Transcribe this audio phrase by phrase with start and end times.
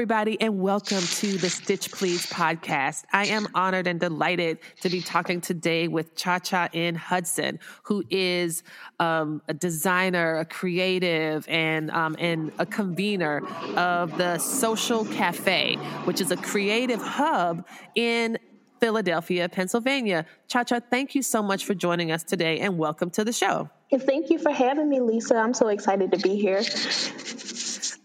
[0.00, 3.04] Everybody, and welcome to the Stitch Please podcast.
[3.12, 6.94] I am honored and delighted to be talking today with Cha Cha N.
[6.94, 8.62] Hudson, who is
[8.98, 16.22] um, a designer, a creative, and um, and a convener of the Social Cafe, which
[16.22, 18.38] is a creative hub in
[18.80, 20.24] Philadelphia, Pennsylvania.
[20.48, 23.68] Cha Cha, thank you so much for joining us today, and welcome to the show.
[23.94, 25.36] Thank you for having me, Lisa.
[25.36, 26.62] I'm so excited to be here.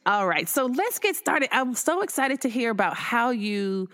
[0.06, 0.48] All right.
[0.48, 1.50] So let's get started.
[1.52, 3.90] I'm so excited to hear about how you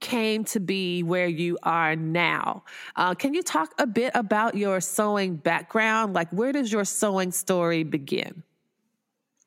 [0.00, 2.64] came to be where you are now.
[2.96, 6.12] Uh, can you talk a bit about your sewing background?
[6.14, 8.42] Like, where does your sewing story begin?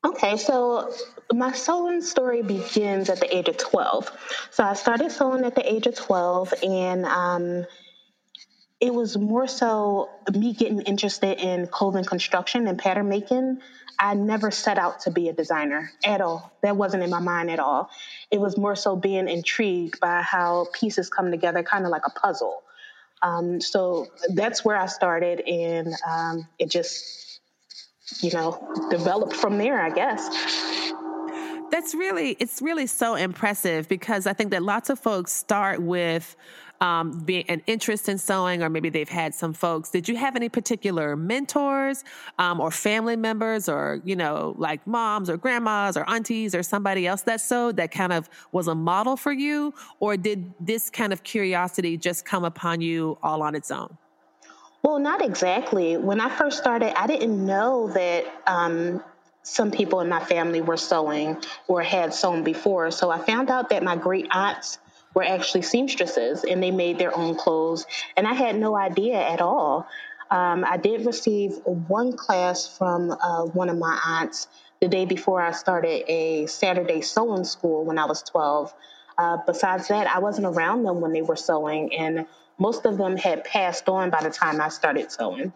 [0.06, 0.94] Okay, so
[1.34, 4.12] my sewing story begins at the age of 12.
[4.52, 7.66] So I started sewing at the age of 12, and um,
[8.86, 13.60] it was more so me getting interested in clothing construction and pattern making
[14.00, 16.52] I never set out to be a designer at all.
[16.62, 17.90] That wasn't in my mind at all.
[18.32, 22.12] It was more so being intrigued by how pieces come together, kind of like a
[22.12, 22.62] puzzle.
[23.22, 27.40] Um, so that's where I started, and um, it just,
[28.22, 30.28] you know, developed from there, I guess.
[31.72, 36.36] That's really, it's really so impressive because I think that lots of folks start with
[36.86, 39.90] um, being an interest in sewing, or maybe they've had some folks.
[39.90, 42.04] Did you have any particular mentors
[42.38, 47.08] um, or family members, or you know, like moms or grandmas or aunties or somebody
[47.08, 51.12] else that sewed that kind of was a model for you, or did this kind
[51.12, 53.98] of curiosity just come upon you all on its own?
[54.84, 55.98] Well, not exactly.
[55.98, 59.04] When I first started, I didn't know that um,
[59.42, 62.92] some people in my family were sewing or had sewn before.
[62.92, 64.78] So I found out that my great aunts
[65.16, 67.88] were actually seamstresses and they made their own clothes.
[68.16, 69.88] And I had no idea at all.
[70.30, 74.48] Um, I did receive one class from uh, one of my aunts
[74.82, 78.74] the day before I started a Saturday sewing school when I was 12.
[79.18, 82.26] Uh, besides that, I wasn't around them when they were sewing, and
[82.60, 85.54] most of them had passed on by the time I started sewing.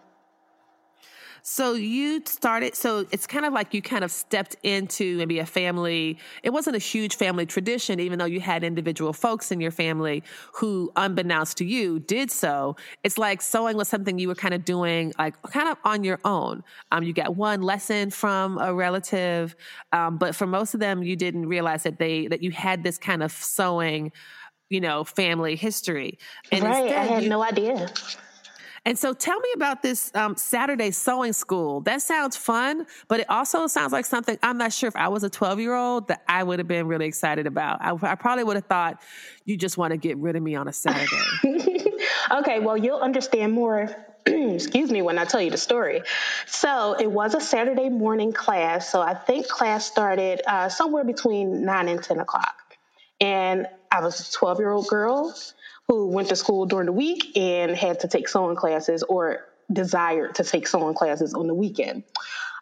[1.41, 5.45] So you started, so it's kind of like you kind of stepped into maybe a
[5.45, 6.17] family.
[6.43, 10.23] It wasn't a huge family tradition, even though you had individual folks in your family
[10.53, 12.75] who, unbeknownst to you, did so.
[13.03, 16.19] It's like sewing was something you were kind of doing, like kind of on your
[16.25, 16.63] own.
[16.91, 19.55] Um, you got one lesson from a relative,
[19.91, 22.97] um, but for most of them, you didn't realize that they that you had this
[22.97, 24.11] kind of sewing,
[24.69, 26.19] you know, family history.
[26.51, 27.89] And right, I had you, no idea.
[28.89, 31.81] And so tell me about this um, Saturday sewing school.
[31.81, 35.23] That sounds fun, but it also sounds like something I'm not sure if I was
[35.23, 37.83] a 12 year old that I would have been really excited about.
[37.83, 38.99] I, I probably would have thought
[39.45, 41.21] you just want to get rid of me on a Saturday.
[42.31, 43.95] okay, well, you'll understand more
[44.25, 46.01] excuse me when I tell you the story.
[46.47, 48.89] So it was a Saturday morning class.
[48.89, 52.55] So I think class started uh, somewhere between nine and 10 o'clock.
[53.21, 55.35] And I was a 12 year old girl
[55.89, 60.35] who went to school during the week and had to take sewing classes or desired
[60.35, 62.03] to take sewing classes on the weekend.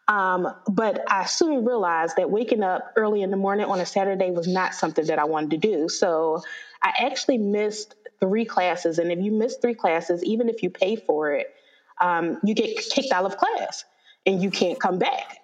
[0.08, 4.32] Um, but I soon realized that waking up early in the morning on a Saturday
[4.32, 5.90] was not something that I wanted to do.
[5.90, 6.42] So
[6.82, 8.98] I actually missed three classes.
[8.98, 11.54] And if you miss three classes, even if you pay for it,
[12.00, 13.84] um, you get kicked out of class
[14.26, 15.40] and you can't come back.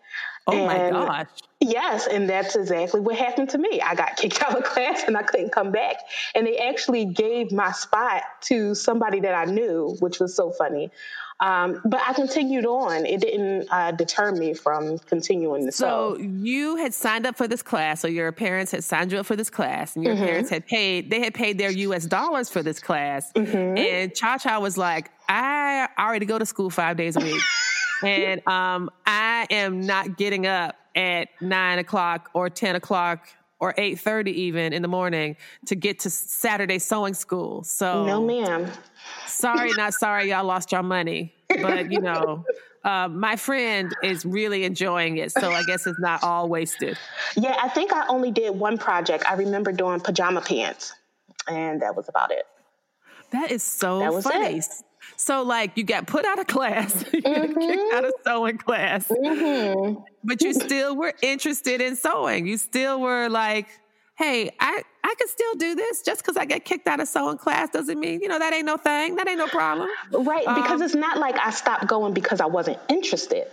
[0.48, 1.28] Oh and my gosh.
[1.60, 3.82] Yes, and that's exactly what happened to me.
[3.82, 5.98] I got kicked out of class and I couldn't come back.
[6.36, 10.92] And they actually gave my spot to somebody that I knew, which was so funny.
[11.40, 13.06] Um, but I continued on.
[13.06, 17.62] It didn't uh, deter me from continuing the So you had signed up for this
[17.62, 20.26] class, or your parents had signed you up for this class, and your mm-hmm.
[20.26, 21.10] parents had paid.
[21.10, 22.06] They had paid their U.S.
[22.06, 23.78] dollars for this class, mm-hmm.
[23.78, 27.42] and Cha Cha was like, "I already go to school five days a week."
[28.04, 33.28] and um, I am not getting up at nine o'clock or ten o'clock
[33.60, 37.64] or eight thirty even in the morning to get to Saturday sewing school.
[37.64, 38.70] So no, ma'am.
[39.28, 40.30] Sorry, not sorry.
[40.30, 42.46] Y'all lost your money, but you know.
[42.84, 46.98] Uh, my friend is really enjoying it, so I guess it's not all wasted.
[47.38, 49.24] Yeah, I think I only did one project.
[49.26, 50.94] I remember doing pajama pants,
[51.48, 52.46] and that was about it.
[53.32, 54.58] That is so that funny.
[54.58, 54.66] It.
[55.16, 57.60] So, like, you got put out of class, you mm-hmm.
[57.60, 60.02] kicked out of sewing class, mm-hmm.
[60.24, 62.48] but you still were interested in sewing.
[62.48, 63.68] You still were like,
[64.18, 67.38] hey, I, I could still do this just because I get kicked out of sewing
[67.38, 69.16] class doesn't mean, you know, that ain't no thing.
[69.16, 69.90] That ain't no problem.
[70.12, 70.48] Right.
[70.48, 73.48] Um, because it's not like I stopped going because I wasn't interested.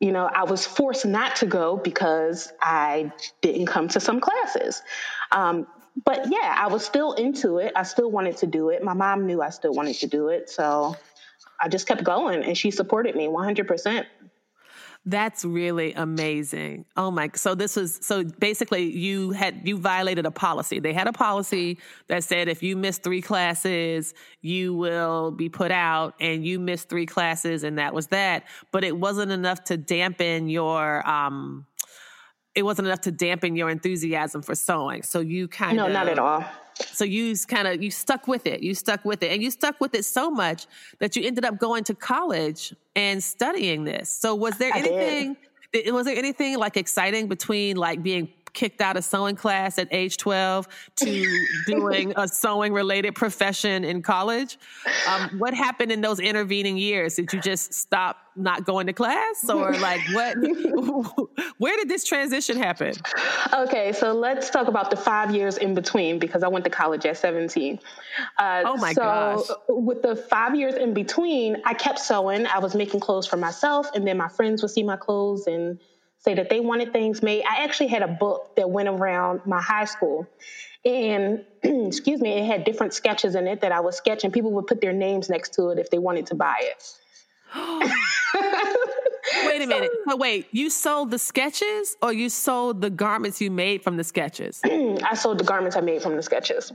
[0.00, 4.82] You know, I was forced not to go because I didn't come to some classes.
[5.30, 5.66] Um,
[6.04, 7.72] but yeah, I was still into it.
[7.76, 8.82] I still wanted to do it.
[8.82, 10.48] My mom knew I still wanted to do it.
[10.48, 10.96] So
[11.60, 14.06] I just kept going and she supported me 100%.
[15.04, 16.84] That's really amazing.
[16.96, 17.28] Oh my!
[17.34, 20.78] So this was so basically you had you violated a policy.
[20.78, 25.72] They had a policy that said if you miss three classes, you will be put
[25.72, 28.44] out, and you missed three classes, and that was that.
[28.70, 31.66] But it wasn't enough to dampen your um,
[32.54, 35.02] it wasn't enough to dampen your enthusiasm for sewing.
[35.02, 36.44] So you kind of no, not at all.
[36.74, 38.62] So you kind of you stuck with it.
[38.62, 40.66] You stuck with it, and you stuck with it so much
[40.98, 44.10] that you ended up going to college and studying this.
[44.10, 45.36] So was there I anything?
[45.72, 45.92] Did.
[45.92, 50.16] Was there anything like exciting between like being kicked out of sewing class at age
[50.16, 54.58] 12 to doing a sewing related profession in college.
[55.08, 57.14] Um, what happened in those intervening years?
[57.14, 60.36] Did you just stop not going to class or like what?
[61.58, 62.94] where did this transition happen?
[63.52, 67.04] Okay, so let's talk about the five years in between because I went to college
[67.04, 67.78] at 17.
[68.38, 69.46] Uh, oh my so gosh.
[69.68, 72.46] With the five years in between, I kept sewing.
[72.46, 75.78] I was making clothes for myself, and then my friends would see my clothes and
[76.22, 77.44] say that they wanted things made.
[77.44, 80.26] I actually had a book that went around my high school.
[80.84, 84.30] And excuse me, it had different sketches in it that I was sketching.
[84.30, 86.98] People would put their names next to it if they wanted to buy it.
[89.46, 89.90] wait a minute.
[90.08, 94.04] So wait, you sold the sketches or you sold the garments you made from the
[94.04, 94.60] sketches?
[94.64, 96.72] I sold the garments I made from the sketches.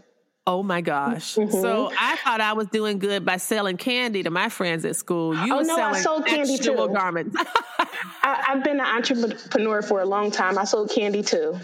[0.47, 1.35] Oh my gosh.
[1.35, 1.51] Mm-hmm.
[1.51, 5.35] So I thought I was doing good by selling candy to my friends at school.
[5.35, 6.75] You oh, were no, selling I sold candy too.
[6.93, 7.35] garments.
[8.23, 10.57] I, have been an entrepreneur for a long time.
[10.57, 11.59] I sold candy too.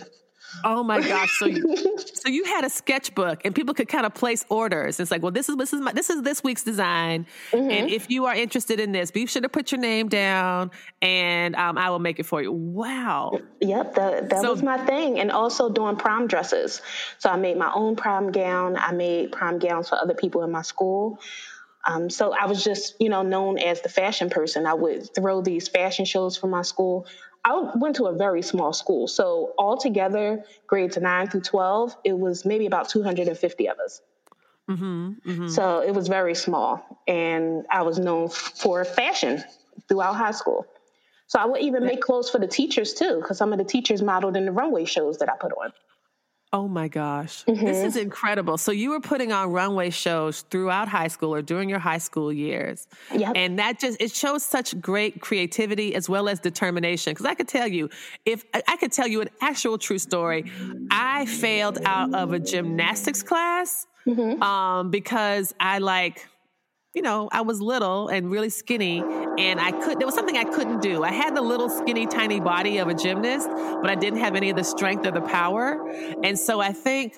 [0.63, 1.37] Oh my gosh!
[1.39, 4.99] So you, so you had a sketchbook, and people could kind of place orders.
[4.99, 7.69] It's like, well, this is this is my, this is this week's design, mm-hmm.
[7.69, 10.71] and if you are interested in this, be sure to put your name down,
[11.01, 12.51] and um, I will make it for you.
[12.51, 13.39] Wow.
[13.61, 16.81] Yep, that that so, was my thing, and also doing prom dresses.
[17.19, 18.77] So I made my own prom gown.
[18.77, 21.19] I made prom gowns for other people in my school.
[21.85, 24.65] Um, so I was just, you know, known as the fashion person.
[24.65, 27.05] I would throw these fashion shows for my school.
[27.45, 29.07] I went to a very small school.
[29.07, 34.01] So altogether, grades nine through 12, it was maybe about 250 of us.
[34.69, 35.47] Mm-hmm, mm-hmm.
[35.49, 37.01] So it was very small.
[37.07, 39.43] And I was known for fashion
[39.89, 40.65] throughout high school.
[41.27, 44.01] So I would even make clothes for the teachers too, because some of the teachers
[44.01, 45.73] modeled in the runway shows that I put on.
[46.53, 47.43] Oh my gosh.
[47.45, 47.65] Mm-hmm.
[47.65, 48.59] This is incredible.
[48.59, 52.31] So you were putting on runway shows throughout high school or during your high school
[52.31, 52.87] years.
[53.11, 53.33] Yep.
[53.35, 57.15] And that just it shows such great creativity as well as determination.
[57.15, 57.89] Cuz I could tell you
[58.23, 60.45] if I could tell you an actual true story.
[60.91, 64.41] I failed out of a gymnastics class mm-hmm.
[64.43, 66.27] um, because I like
[66.93, 68.99] you know, I was little and really skinny,
[69.39, 69.99] and I could.
[69.99, 71.03] There was something I couldn't do.
[71.03, 74.51] I had the little skinny, tiny body of a gymnast, but I didn't have any
[74.51, 75.89] of the strength or the power.
[76.23, 77.17] And so I think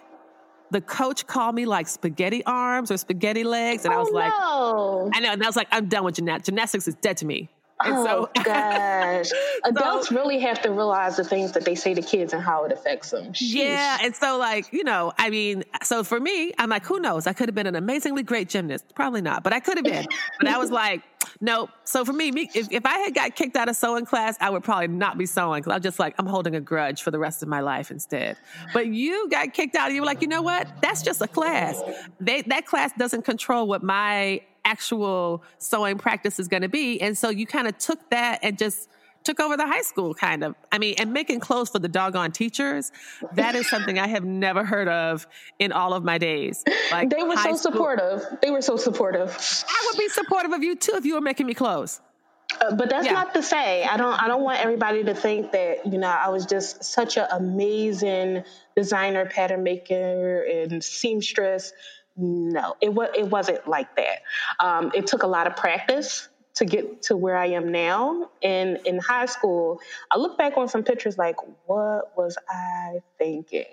[0.71, 4.29] the coach called me like spaghetti arms or spaghetti legs, and oh, I was like,
[4.29, 5.11] no.
[5.13, 6.45] I know, and I was like, I'm done with gymnastics.
[6.45, 7.49] Gymnastics is dead to me.
[7.83, 9.29] And oh so, gosh,
[9.65, 12.63] adults so, really have to realize the things that they say to kids and how
[12.63, 13.33] it affects them.
[13.33, 13.53] Sheesh.
[13.53, 17.27] Yeah, and so like you know, I mean, so for me, I'm like, who knows?
[17.27, 20.07] I could have been an amazingly great gymnast, probably not, but I could have been.
[20.39, 21.03] but I was like,
[21.41, 21.69] no.
[21.83, 24.49] So for me, me if, if I had got kicked out of sewing class, I
[24.49, 27.19] would probably not be sewing because I'm just like I'm holding a grudge for the
[27.19, 28.37] rest of my life instead.
[28.73, 30.67] But you got kicked out, and you were like, you know what?
[30.81, 31.81] That's just a class.
[32.21, 36.99] They, that class doesn't control what my actual sewing practice is going to be.
[36.99, 38.89] And so you kind of took that and just
[39.23, 40.55] took over the high school kind of.
[40.71, 42.91] I mean, and making clothes for the doggone teachers,
[43.33, 45.27] that is something I have never heard of
[45.59, 46.63] in all of my days.
[46.91, 47.57] Like they were so school.
[47.57, 48.23] supportive.
[48.41, 49.29] They were so supportive.
[49.67, 52.01] I would be supportive of you too if you were making me clothes.
[52.61, 53.13] Uh, but that's yeah.
[53.13, 54.21] not to say I don't.
[54.21, 58.43] I don't want everybody to think that you know I was just such an amazing
[58.75, 61.73] designer, pattern maker, and seamstress
[62.17, 64.21] no, it was it wasn't like that.
[64.59, 68.29] Um, it took a lot of practice to get to where I am now.
[68.41, 69.79] And in high school,
[70.11, 73.65] I look back on some pictures like, what was I thinking?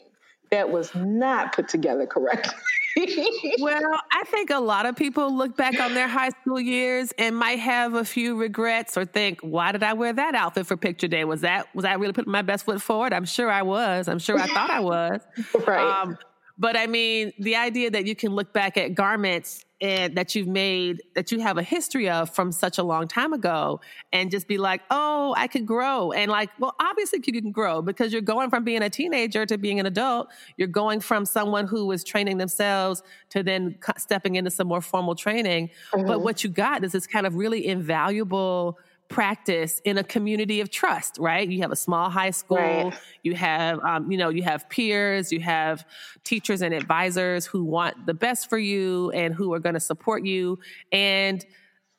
[0.50, 2.52] That was not put together correctly.
[3.60, 3.80] well,
[4.12, 7.58] I think a lot of people look back on their high school years and might
[7.58, 11.24] have a few regrets or think, why did I wear that outfit for picture day?
[11.24, 13.14] Was that was I really putting my best foot forward?
[13.14, 14.08] I'm sure I was.
[14.08, 15.20] I'm sure I thought I was.
[15.66, 16.02] right.
[16.02, 16.18] Um,
[16.58, 20.46] but I mean, the idea that you can look back at garments and that you've
[20.46, 23.80] made that you have a history of from such a long time ago
[24.12, 26.12] and just be like, oh, I could grow.
[26.12, 29.58] And like, well, obviously you can grow because you're going from being a teenager to
[29.58, 30.28] being an adult.
[30.56, 35.16] You're going from someone who was training themselves to then stepping into some more formal
[35.16, 35.70] training.
[35.92, 36.06] Mm-hmm.
[36.06, 38.78] But what you got is this kind of really invaluable
[39.12, 41.48] practice in a community of trust, right?
[41.48, 42.94] You have a small high school, right.
[43.22, 45.86] you have, um, you know, you have peers, you have
[46.24, 50.24] teachers and advisors who want the best for you and who are going to support
[50.24, 50.58] you.
[50.90, 51.44] And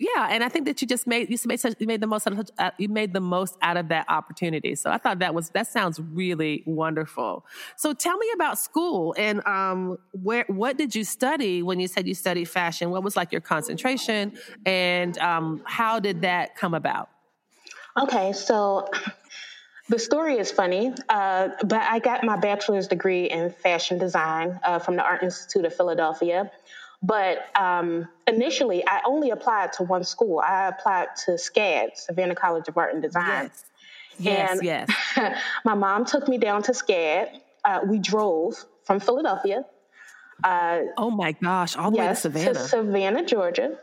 [0.04, 2.28] yeah, and I think that you just made you made such, you made the most
[2.28, 4.76] out of, uh, you made the most out of that opportunity.
[4.76, 7.46] So I thought that was that sounds really wonderful.
[7.78, 12.06] So tell me about school and um, where what did you study when you said
[12.06, 12.90] you studied fashion?
[12.90, 14.34] What was like your concentration,
[14.66, 17.10] and um, how did that come about?
[17.98, 18.90] Okay, so
[19.88, 24.80] the story is funny, uh, but I got my bachelor's degree in fashion design uh,
[24.80, 26.52] from the Art Institute of Philadelphia.
[27.04, 30.40] But um, initially, I only applied to one school.
[30.40, 33.52] I applied to SCAD, Savannah College of Art and Design.
[34.18, 34.90] Yes, and yes.
[35.66, 37.28] my mom took me down to SCAD.
[37.66, 38.56] Uh, we drove
[38.86, 39.66] from Philadelphia.
[40.44, 42.54] Uh, oh my gosh, all the yes, way to Savannah.
[42.54, 43.78] To Savannah, Georgia.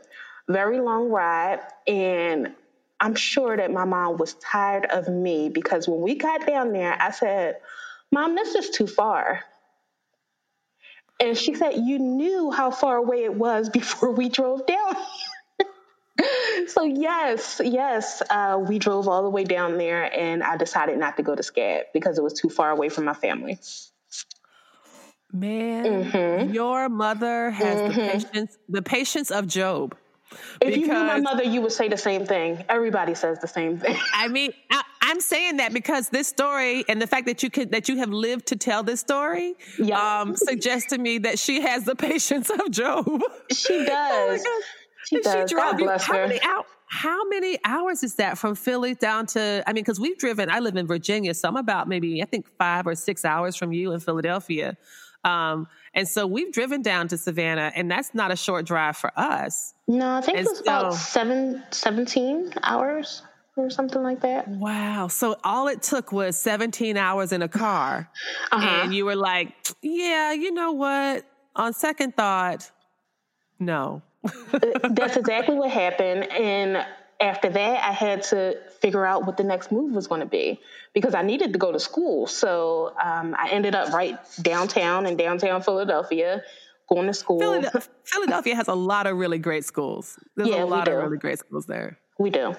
[0.47, 1.59] Very long ride.
[1.87, 2.55] And
[2.99, 6.95] I'm sure that my mom was tired of me because when we got down there,
[6.99, 7.57] I said,
[8.11, 9.43] Mom, this is too far.
[11.21, 14.95] And she said, You knew how far away it was before we drove down.
[16.67, 21.17] so, yes, yes, uh, we drove all the way down there, and I decided not
[21.17, 23.59] to go to SCAD because it was too far away from my family.
[25.31, 26.53] Man, mm-hmm.
[26.53, 27.99] your mother has mm-hmm.
[27.99, 29.95] the patience, the patience of Job.
[30.59, 32.63] If you knew my mother, you would say the same thing.
[32.67, 33.97] Everybody says the same thing.
[34.13, 37.71] I mean, I, am saying that because this story and the fact that you could
[37.71, 40.21] that you have lived to tell this story yeah.
[40.21, 43.21] um, suggests to me that she has the patience of Job.
[43.51, 44.43] She does.
[44.45, 44.61] oh
[45.05, 45.49] she and does.
[45.49, 46.27] She drove God you, how her.
[46.27, 49.63] Many hours, how many hours is that from Philly down to?
[49.65, 50.49] I mean, because we've driven.
[50.49, 53.71] I live in Virginia, so I'm about maybe I think five or six hours from
[53.71, 54.77] you in Philadelphia.
[55.23, 59.11] Um, and so we've driven down to Savannah, and that's not a short drive for
[59.15, 59.73] us.
[59.87, 63.21] No, I think and it was so, about seven, 17 hours
[63.57, 64.47] or something like that.
[64.47, 65.07] Wow.
[65.07, 68.09] So all it took was 17 hours in a car.
[68.51, 68.81] Uh-huh.
[68.83, 71.25] And you were like, yeah, you know what?
[71.55, 72.69] On second thought,
[73.59, 74.01] no.
[74.51, 76.31] That's exactly what happened.
[76.31, 76.85] And
[77.19, 80.59] after that, I had to figure out what the next move was going to be
[80.93, 82.27] because I needed to go to school.
[82.27, 86.41] So um, I ended up right downtown in downtown Philadelphia,
[86.89, 87.39] going to school.
[87.39, 90.17] Philadelphia, Philadelphia has a lot of really great schools.
[90.35, 91.99] There's yeah, a lot of really great schools there.
[92.17, 92.55] We do.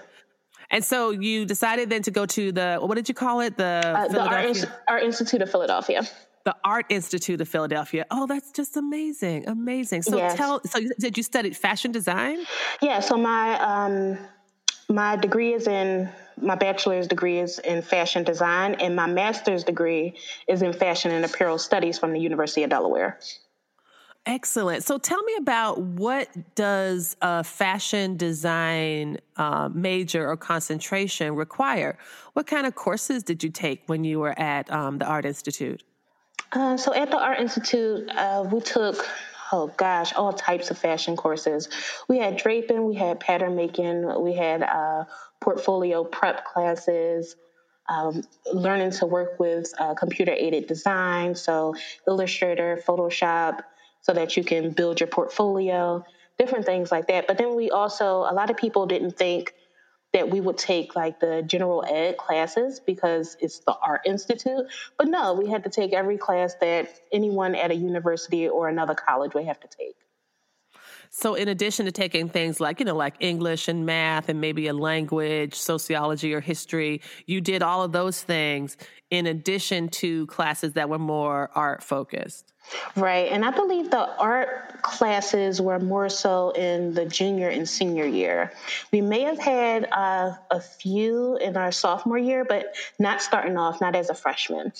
[0.73, 3.57] And so you decided then to go to the what did you call it?
[3.57, 6.03] The, uh, the Art, Art Institute of Philadelphia
[6.45, 8.07] the Art Institute of Philadelphia.
[8.11, 10.03] Oh, that's just amazing, amazing.
[10.03, 10.37] So yes.
[10.37, 10.61] tell.
[10.65, 12.39] So did you study fashion design?
[12.81, 13.01] Yeah.
[13.01, 14.19] So my um,
[14.89, 16.09] my degree is in
[16.41, 20.17] my bachelor's degree is in fashion design, and my master's degree
[20.49, 23.19] is in fashion and apparel studies from the University of Delaware.
[24.25, 24.85] Excellent.
[24.85, 31.99] So tell me about what does a fashion design uh, major or concentration require?
[32.35, 35.83] What kind of courses did you take when you were at um, the Art Institute?
[36.53, 39.05] Uh, so at the Art Institute, uh, we took
[39.53, 41.69] oh gosh, all types of fashion courses.
[42.09, 45.05] We had draping, we had pattern making, we had uh,
[45.41, 47.37] portfolio prep classes,
[47.89, 51.75] um, learning to work with uh, computer aided design, so
[52.09, 53.61] Illustrator, Photoshop,
[54.03, 56.05] so that you can build your portfolio,
[56.39, 57.27] different things like that.
[57.27, 59.55] But then we also, a lot of people didn't think
[60.13, 64.67] that we would take like the general ed classes because it's the art institute.
[64.99, 68.95] But no we had to take every class that anyone at a university or another
[68.95, 69.97] college would have to take.
[71.11, 74.67] So in addition to taking things like you know like english and math and maybe
[74.67, 78.79] a language sociology or history you did all of those things
[79.11, 82.52] in addition to classes that were more art focused
[82.97, 83.31] Right.
[83.31, 88.53] And I believe the art classes were more so in the junior and senior year.
[88.93, 93.81] We may have had uh, a few in our sophomore year, but not starting off,
[93.81, 94.73] not as a freshman.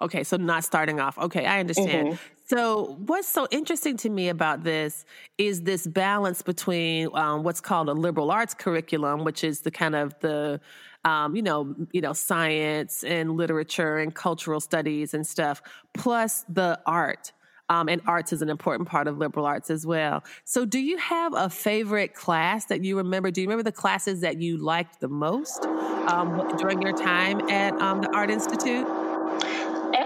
[0.00, 1.18] Okay, so not starting off.
[1.18, 2.08] Okay, I understand.
[2.08, 2.16] Mm-hmm.
[2.46, 5.04] So, what's so interesting to me about this
[5.36, 9.94] is this balance between um, what's called a liberal arts curriculum, which is the kind
[9.94, 10.60] of the
[11.04, 15.62] um, you know, you know, science and literature and cultural studies and stuff,
[15.94, 17.32] plus the art.
[17.70, 20.24] Um, and arts is an important part of liberal arts as well.
[20.44, 23.30] So, do you have a favorite class that you remember?
[23.30, 27.74] Do you remember the classes that you liked the most um, during your time at
[27.74, 28.86] um, the Art Institute?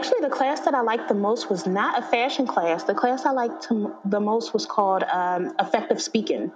[0.02, 2.82] actually, the class that I liked the most was not a fashion class.
[2.82, 6.50] The class I liked the most was called um, effective speaking.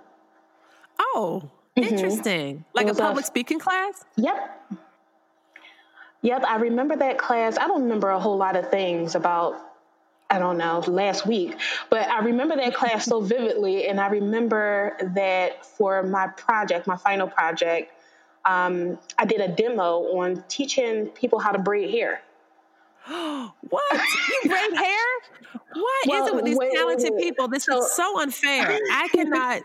[0.98, 1.94] Oh, mm-hmm.
[1.94, 2.64] interesting.
[2.74, 4.04] Like a public a, speaking class?
[4.16, 4.78] Yep.
[6.22, 7.58] Yep, I remember that class.
[7.58, 9.60] I don't remember a whole lot of things about
[10.28, 11.56] I don't know, last week.
[11.88, 13.86] But I remember that class so vividly.
[13.86, 17.92] And I remember that for my project, my final project,
[18.44, 22.22] um, I did a demo on teaching people how to braid hair.
[23.06, 24.02] what?
[24.42, 25.06] You braid hair?
[25.74, 27.22] What well, is it with these wait, talented wait, wait.
[27.22, 27.48] people?
[27.48, 28.78] This so, is so unfair.
[28.92, 29.62] I cannot.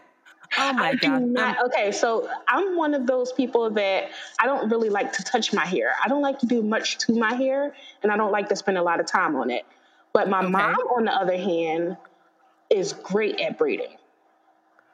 [0.57, 1.57] Oh my god!
[1.65, 5.65] okay, so I'm one of those people that I don't really like to touch my
[5.65, 5.93] hair.
[6.03, 8.77] I don't like to do much to my hair, and I don't like to spend
[8.77, 9.65] a lot of time on it.
[10.13, 10.49] But my okay.
[10.49, 11.97] mom, on the other hand,
[12.69, 13.97] is great at braiding.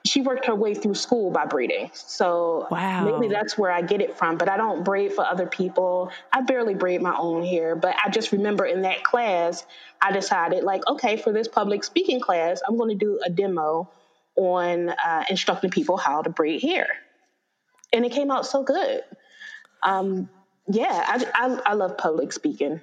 [0.05, 1.89] She worked her way through school by braiding.
[1.93, 3.03] So wow.
[3.03, 4.37] maybe that's where I get it from.
[4.37, 6.11] But I don't braid for other people.
[6.31, 7.75] I barely braid my own hair.
[7.75, 9.65] But I just remember in that class,
[10.01, 13.89] I decided, like, okay, for this public speaking class, I'm going to do a demo
[14.37, 16.87] on uh, instructing people how to braid hair.
[17.91, 19.03] And it came out so good.
[19.83, 20.29] Um,
[20.69, 22.81] yeah, I, I, I love public speaking.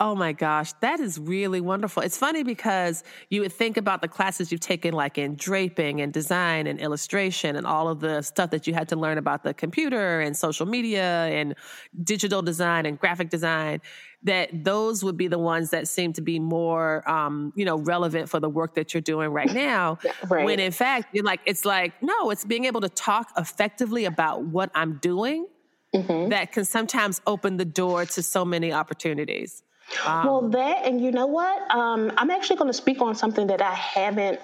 [0.00, 2.04] Oh my gosh, that is really wonderful.
[2.04, 6.12] It's funny because you would think about the classes you've taken, like in draping and
[6.12, 9.52] design and illustration and all of the stuff that you had to learn about the
[9.52, 11.56] computer and social media and
[12.04, 13.80] digital design and graphic design,
[14.22, 18.28] that those would be the ones that seem to be more, um, you know, relevant
[18.28, 19.98] for the work that you're doing right now.
[20.28, 20.44] right.
[20.44, 24.44] When in fact, you're like, it's like, no, it's being able to talk effectively about
[24.44, 25.48] what I'm doing
[25.92, 26.28] mm-hmm.
[26.28, 29.64] that can sometimes open the door to so many opportunities.
[30.04, 31.74] Um, well, that and you know what?
[31.74, 34.40] Um, I'm actually going to speak on something that I haven't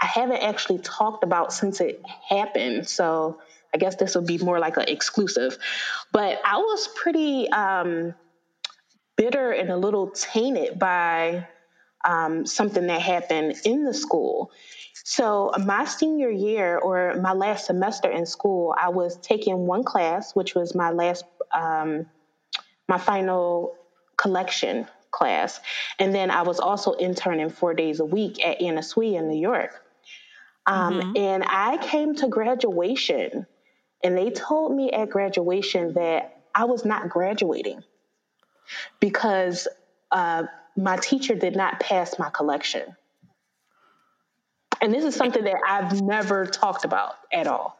[0.00, 2.88] I haven't actually talked about since it happened.
[2.88, 3.40] So
[3.72, 5.58] I guess this will be more like an exclusive.
[6.12, 8.14] But I was pretty um,
[9.16, 11.46] bitter and a little tainted by
[12.04, 14.52] um, something that happened in the school.
[15.06, 20.34] So, my senior year or my last semester in school, I was taking one class,
[20.34, 22.06] which was my last, um,
[22.88, 23.76] my final
[24.24, 25.60] collection class.
[25.98, 29.38] And then I was also interning four days a week at Anna Sui in New
[29.38, 29.84] York.
[30.66, 31.16] Um, mm-hmm.
[31.16, 33.46] And I came to graduation,
[34.02, 37.84] and they told me at graduation that I was not graduating
[38.98, 39.68] because
[40.10, 42.96] uh, my teacher did not pass my collection.
[44.80, 47.78] And this is something that I've never talked about at all,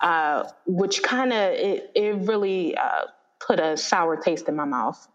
[0.00, 3.06] uh, which kind of it, it really uh,
[3.44, 5.08] put a sour taste in my mouth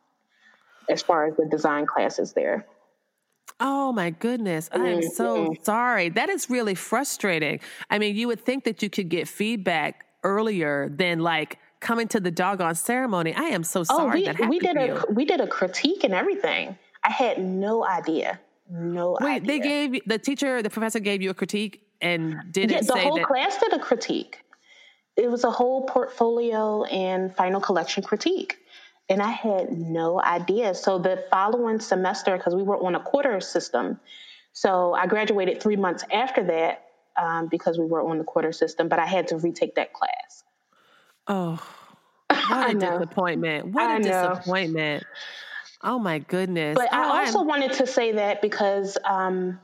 [0.90, 2.66] as far as the design classes there.
[3.60, 4.70] Oh my goodness.
[4.72, 6.10] I am so sorry.
[6.10, 7.60] That is really frustrating.
[7.90, 12.20] I mean, you would think that you could get feedback earlier than like coming to
[12.20, 13.34] the doggone ceremony.
[13.36, 14.28] I am so oh, sorry.
[14.28, 15.06] Oh, we, we did a you.
[15.10, 16.78] we did a critique and everything.
[17.04, 18.40] I had no idea.
[18.70, 19.48] No Wait, idea.
[19.48, 23.18] they gave the teacher, the professor gave you a critique and didn't yeah, the whole
[23.18, 24.44] that- class did a critique.
[25.18, 28.58] It was a whole portfolio and final collection critique
[29.10, 30.76] and I had no idea.
[30.76, 34.00] So the following semester, because we were on a quarter system,
[34.54, 36.86] so I graduated three months after that
[37.20, 40.44] um, because we were on the quarter system, but I had to retake that class.
[41.28, 41.62] Oh,
[42.48, 43.68] what a disappointment!
[43.68, 45.04] What a disappointment!
[45.82, 46.76] Oh my goodness!
[46.76, 47.48] But oh, I also I'm...
[47.48, 49.60] wanted to say that because um,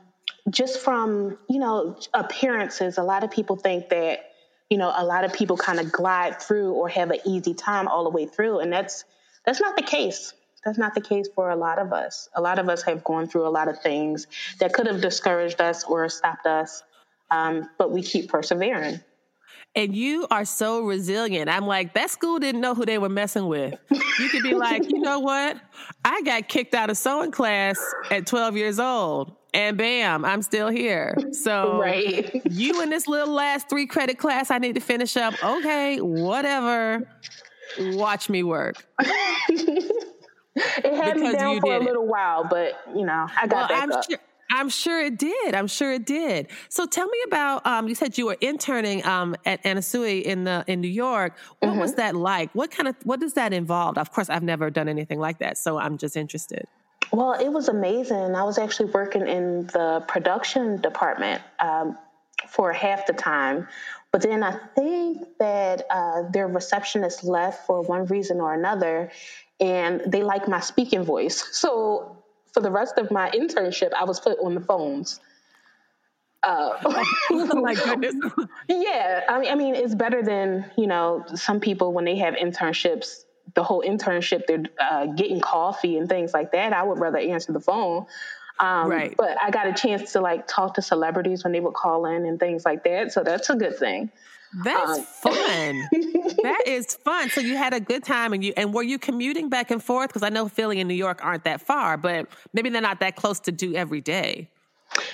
[0.50, 4.30] just from you know appearances, a lot of people think that
[4.70, 7.86] you know a lot of people kind of glide through or have an easy time
[7.88, 9.04] all the way through, and that's
[9.46, 10.34] that's not the case.
[10.64, 12.28] That's not the case for a lot of us.
[12.34, 14.26] A lot of us have gone through a lot of things
[14.58, 16.82] that could have discouraged us or stopped us,
[17.30, 19.00] um, but we keep persevering.
[19.76, 21.50] And you are so resilient.
[21.50, 23.78] I'm like, that school didn't know who they were messing with.
[23.90, 25.60] You could be like, you know what?
[26.04, 27.78] I got kicked out of sewing class
[28.10, 31.14] at 12 years old and bam, I'm still here.
[31.32, 32.42] So right.
[32.50, 35.34] you in this little last three credit class I need to finish up.
[35.42, 37.06] Okay, whatever.
[37.78, 38.84] Watch me work.
[39.00, 39.90] it
[40.56, 42.08] had because me down for a little it.
[42.08, 44.04] while, but you know, I got well, I'm up.
[44.08, 44.18] Sure,
[44.50, 45.54] I'm sure it did.
[45.54, 46.48] I'm sure it did.
[46.68, 47.66] So tell me about.
[47.66, 51.34] Um, you said you were interning um, at Anna Sui in the in New York.
[51.58, 51.80] What mm-hmm.
[51.80, 52.50] was that like?
[52.54, 53.98] What kind of what does that involve?
[53.98, 56.66] Of course, I've never done anything like that, so I'm just interested.
[57.12, 58.34] Well, it was amazing.
[58.34, 61.96] I was actually working in the production department um,
[62.48, 63.68] for half the time,
[64.12, 69.10] but then I think that uh, their receptionist left for one reason or another,
[69.60, 71.44] and they like my speaking voice.
[71.52, 75.20] So for the rest of my internship, I was put on the phones.
[76.42, 76.78] Uh,
[77.30, 78.14] oh my goodness!
[78.68, 82.34] yeah, I mean, I mean, it's better than you know some people when they have
[82.34, 83.24] internships.
[83.54, 86.72] the whole internship, they're uh, getting coffee and things like that.
[86.72, 88.06] I would rather answer the phone.
[88.58, 89.14] Um, right.
[89.16, 92.24] But I got a chance to like talk to celebrities when they would call in
[92.26, 93.12] and things like that.
[93.12, 94.10] So that's a good thing.
[94.64, 95.34] That's um, fun.
[96.42, 97.30] that is fun.
[97.30, 100.08] So you had a good time, and you and were you commuting back and forth?
[100.08, 103.16] Because I know Philly and New York aren't that far, but maybe they're not that
[103.16, 104.48] close to do every day.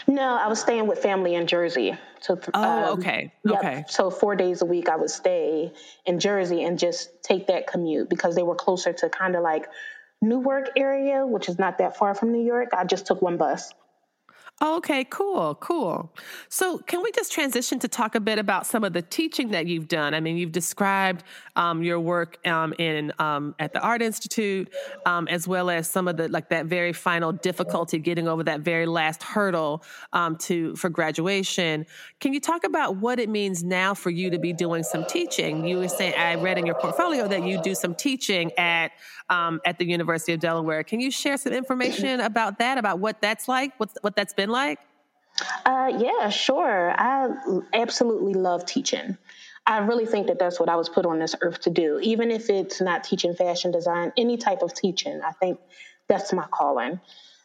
[0.07, 1.97] No, I was staying with family in Jersey.
[2.21, 3.59] So, oh, um, okay, yep.
[3.59, 3.85] okay.
[3.89, 5.73] So four days a week, I would stay
[6.05, 9.67] in Jersey and just take that commute because they were closer to kind of like
[10.23, 12.71] Newark area, which is not that far from New York.
[12.73, 13.75] I just took one bus.
[14.63, 16.13] Okay, cool, cool.
[16.49, 19.67] So, can we just transition to talk a bit about some of the teaching that
[19.67, 20.15] you've done?
[20.15, 21.25] I mean, you've described
[21.57, 24.73] um, your work um, in um, at the Art Institute,
[25.05, 28.61] um, as well as some of the like that very final difficulty getting over that
[28.61, 31.85] very last hurdle um, to for graduation.
[32.21, 35.67] Can you talk about what it means now for you to be doing some teaching?
[35.67, 38.93] You were saying I read in your portfolio that you do some teaching at
[39.29, 40.85] um, at the University of Delaware.
[40.85, 42.79] Can you share some information about that?
[42.79, 43.73] About what that's like?
[43.79, 44.79] What what that's been like?
[45.65, 46.95] Uh, yeah, sure.
[46.97, 47.29] I
[47.73, 49.17] absolutely love teaching.
[49.67, 51.99] I really think that that's what I was put on this earth to do.
[52.03, 55.59] Even if it's not teaching fashion design, any type of teaching, I think
[56.09, 57.01] that's my calling.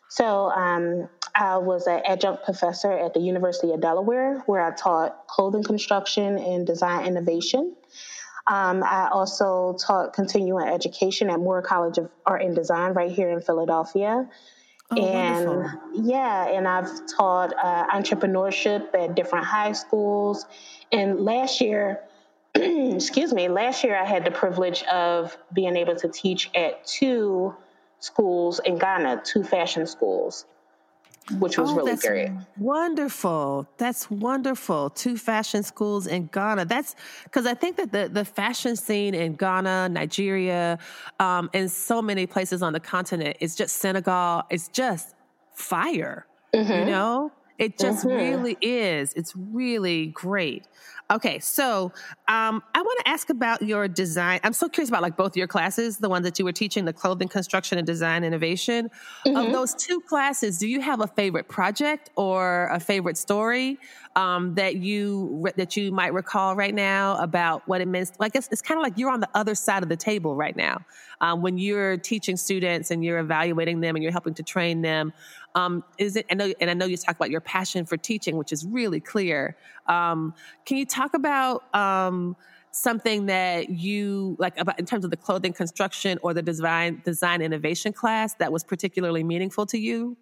[0.10, 5.28] So um, I was an adjunct professor at the University of Delaware, where I taught
[5.28, 7.76] clothing construction and design innovation.
[8.48, 13.30] Um, I also taught continuing education at Moore College of Art and Design right here
[13.30, 14.30] in Philadelphia.
[14.92, 15.80] Oh, and wonderful.
[15.96, 20.46] yeah, and I've taught uh, entrepreneurship at different high schools.
[20.92, 22.02] And last year,
[22.56, 27.54] excuse me, last year I had the privilege of being able to teach at two
[28.00, 30.46] schools in Ghana, two fashion schools
[31.40, 32.32] which was oh, really great.
[32.58, 33.68] Wonderful.
[33.78, 34.90] That's wonderful.
[34.92, 36.66] Two fashion schools in Ghana.
[36.66, 40.80] That's because I think that the, the fashion scene in Ghana, Nigeria,
[41.20, 44.44] um, and so many places on the continent is just Senegal.
[44.50, 45.16] It's just
[45.54, 46.26] fire.
[46.54, 46.72] Mm-hmm.
[46.72, 48.16] You know, it just mm-hmm.
[48.16, 49.14] really is.
[49.14, 50.66] It's really great.
[51.10, 51.94] Okay, so
[52.28, 54.42] um, I want to ask about your design.
[54.44, 56.92] I'm so curious about like both your classes, the ones that you were teaching, the
[56.92, 58.90] clothing construction and design innovation.
[59.26, 59.38] Mm-hmm.
[59.38, 63.80] Of those two classes, do you have a favorite project or a favorite story
[64.18, 68.12] um, that you that you might recall right now about what it means?
[68.20, 70.58] Like it's, it's kind of like you're on the other side of the table right
[70.58, 70.84] now
[71.22, 75.14] um, when you're teaching students and you're evaluating them and you're helping to train them.
[75.58, 76.28] Um, is it?
[76.30, 79.00] I know, and I know you talk about your passion for teaching, which is really
[79.00, 79.58] clear.
[79.88, 82.36] Um, can you talk about um,
[82.70, 87.42] something that you like about in terms of the clothing construction or the design design
[87.42, 90.16] innovation class that was particularly meaningful to you?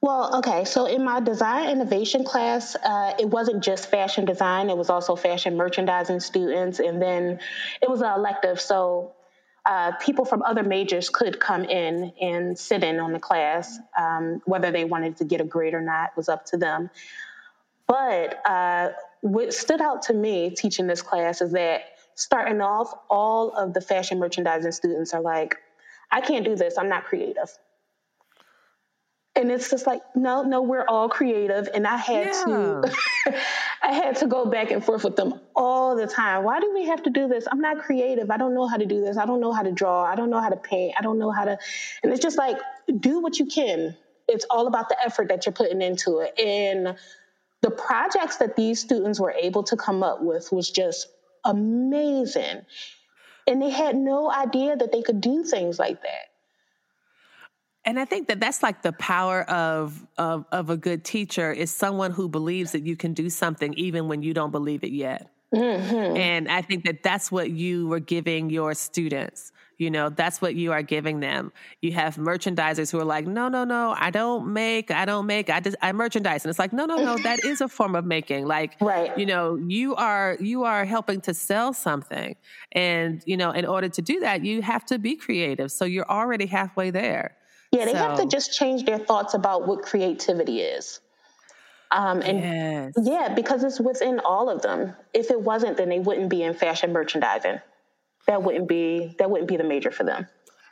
[0.00, 0.64] Well, okay.
[0.64, 5.14] So in my design innovation class, uh, it wasn't just fashion design; it was also
[5.14, 7.38] fashion merchandising students, and then
[7.80, 8.60] it was an elective.
[8.60, 9.14] So
[9.68, 13.78] uh, people from other majors could come in and sit in on the class.
[13.98, 16.88] Um, whether they wanted to get a grade or not was up to them.
[17.86, 21.82] But uh, what stood out to me teaching this class is that
[22.14, 25.56] starting off, all of the fashion merchandising students are like,
[26.10, 27.50] I can't do this, I'm not creative.
[29.38, 31.68] And it's just like, no, no, we're all creative.
[31.72, 32.44] And I had yeah.
[32.44, 32.92] to
[33.82, 36.42] I had to go back and forth with them all the time.
[36.42, 37.46] Why do we have to do this?
[37.50, 38.32] I'm not creative.
[38.32, 39.16] I don't know how to do this.
[39.16, 40.02] I don't know how to draw.
[40.02, 40.94] I don't know how to paint.
[40.98, 41.56] I don't know how to
[42.02, 42.58] and it's just like
[42.98, 43.96] do what you can.
[44.26, 46.36] It's all about the effort that you're putting into it.
[46.38, 46.96] And
[47.62, 51.06] the projects that these students were able to come up with was just
[51.44, 52.62] amazing.
[53.46, 56.28] And they had no idea that they could do things like that.
[57.88, 61.74] And I think that that's like the power of, of, of a good teacher is
[61.74, 65.30] someone who believes that you can do something even when you don't believe it yet.
[65.54, 66.18] Mm-hmm.
[66.18, 69.52] And I think that that's what you were giving your students.
[69.78, 71.50] You know, that's what you are giving them.
[71.80, 75.48] You have merchandisers who are like, no, no, no, I don't make, I don't make,
[75.48, 76.44] I just, I merchandise.
[76.44, 78.46] And it's like, no, no, no, that is a form of making.
[78.46, 79.16] Like, right.
[79.16, 82.36] you know, you are, you are helping to sell something.
[82.72, 85.72] And, you know, in order to do that, you have to be creative.
[85.72, 87.38] So you're already halfway there.
[87.72, 87.98] Yeah, they so.
[87.98, 91.00] have to just change their thoughts about what creativity is.
[91.90, 92.92] Um, and yes.
[92.98, 94.94] yeah, because it's within all of them.
[95.14, 97.60] If it wasn't, then they wouldn't be in fashion merchandising.
[98.26, 100.26] That wouldn't be that wouldn't be the major for them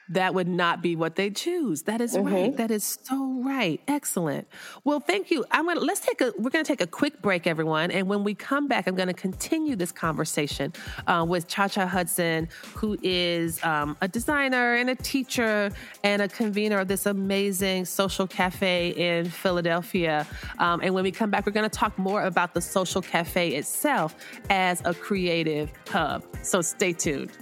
[0.09, 1.83] that would not be what they choose.
[1.83, 2.35] That is mm-hmm.
[2.35, 2.57] right.
[2.57, 3.81] That is so right.
[3.89, 4.47] Excellent.
[4.85, 5.45] Well, thank you.
[5.51, 8.35] I'm gonna let's take a we're gonna take a quick break, everyone, and when we
[8.35, 10.73] come back, I'm gonna continue this conversation
[11.07, 15.71] uh, with Cha Cha Hudson, who is um, a designer and a teacher
[16.05, 20.27] and a convener of this amazing social cafe in Philadelphia.
[20.59, 24.15] Um, and when we come back, we're gonna talk more about the social cafe itself
[24.51, 26.25] as a creative hub.
[26.43, 27.33] So stay tuned.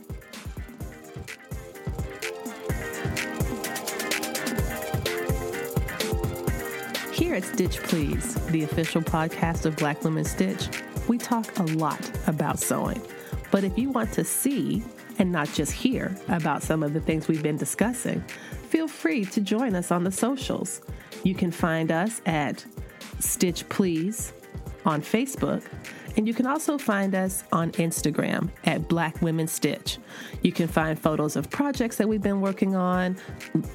[7.34, 10.68] Here at Stitch Please, the official podcast of Black Women Stitch,
[11.08, 13.02] we talk a lot about sewing.
[13.50, 14.84] But if you want to see
[15.18, 18.20] and not just hear about some of the things we've been discussing,
[18.68, 20.80] feel free to join us on the socials.
[21.24, 22.64] You can find us at
[23.18, 24.32] Stitch Please
[24.86, 25.64] on Facebook
[26.16, 29.98] and you can also find us on Instagram at Black Women Stitch.
[30.42, 33.16] You can find photos of projects that we've been working on,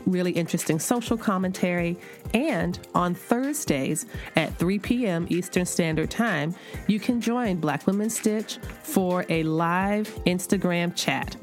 [0.05, 1.97] really interesting social commentary,
[2.33, 5.27] and on Thursdays at 3 p.m.
[5.29, 6.55] Eastern Standard Time,
[6.87, 11.35] you can join Black Women Stitch for a live Instagram chat.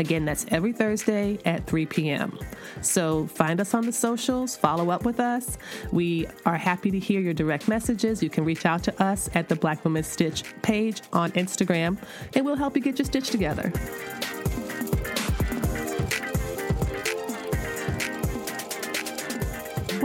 [0.00, 2.38] Again, that's every Thursday at 3 p.m.
[2.80, 5.58] So find us on the socials, follow up with us.
[5.92, 8.22] We are happy to hear your direct messages.
[8.22, 11.98] You can reach out to us at the Black Women Stitch page on Instagram,
[12.34, 13.70] and we'll help you get your stitch together.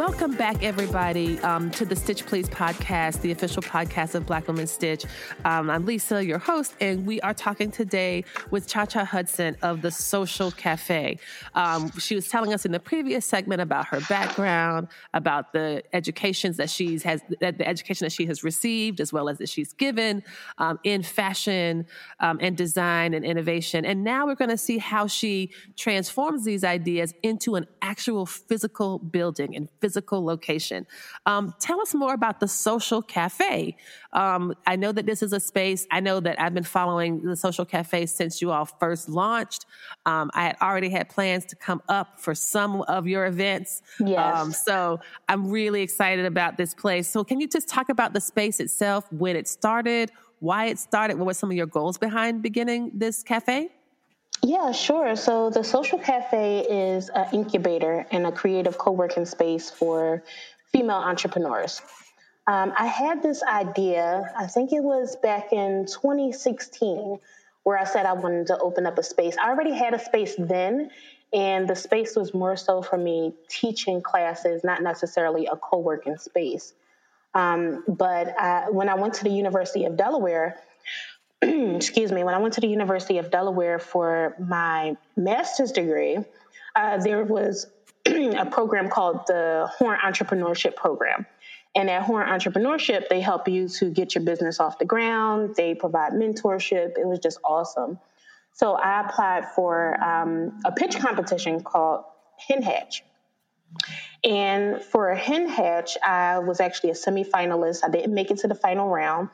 [0.07, 4.67] Welcome back, everybody, um, to the Stitch Please podcast, the official podcast of Black Women
[4.67, 5.03] Stitch.
[5.45, 9.81] Um, I'm Lisa, your host, and we are talking today with Cha Cha Hudson of
[9.81, 11.17] the Social Cafe.
[11.55, 16.57] Um, she was telling us in the previous segment about her background, about the educations
[16.57, 19.73] that she's has, that the education that she has received, as well as that she's
[19.73, 20.21] given
[20.59, 21.87] um, in fashion
[22.19, 23.85] um, and design and innovation.
[23.85, 28.99] And now we're going to see how she transforms these ideas into an actual physical
[28.99, 30.85] building and physical location.
[31.25, 33.75] Um, tell us more about the Social Cafe.
[34.13, 37.35] Um, I know that this is a space, I know that I've been following the
[37.35, 39.65] Social Cafe since you all first launched.
[40.05, 43.81] Um, I had already had plans to come up for some of your events.
[43.99, 44.35] Yes.
[44.35, 47.07] Um, so I'm really excited about this place.
[47.07, 51.17] So, can you just talk about the space itself, when it started, why it started,
[51.17, 53.69] what were some of your goals behind beginning this cafe?
[54.45, 55.15] Yeah, sure.
[55.15, 60.21] So the Social Cafe is an incubator and a creative co working space for
[60.71, 61.81] female entrepreneurs.
[62.45, 67.17] Um, I had this idea, I think it was back in 2016,
[67.63, 69.35] where I said I wanted to open up a space.
[69.41, 70.91] I already had a space then,
[71.33, 76.17] and the space was more so for me teaching classes, not necessarily a co working
[76.17, 76.75] space.
[77.33, 80.55] Um, but I, when I went to the University of Delaware,
[81.41, 86.19] excuse me, when I went to the University of Delaware for my master's degree,
[86.75, 87.67] uh, there was
[88.05, 91.25] a program called the Horn Entrepreneurship Program.
[91.75, 95.55] And at Horn Entrepreneurship, they help you to get your business off the ground.
[95.55, 96.97] They provide mentorship.
[96.97, 97.99] It was just awesome.
[98.53, 102.05] So I applied for um, a pitch competition called
[102.37, 103.03] Hen Hatch.
[104.23, 107.83] And for a Hen Hatch, I was actually a semifinalist.
[107.83, 109.29] I didn't make it to the final round.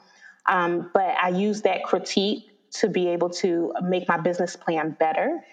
[0.51, 5.43] Um, but I use that critique to be able to make my business plan better.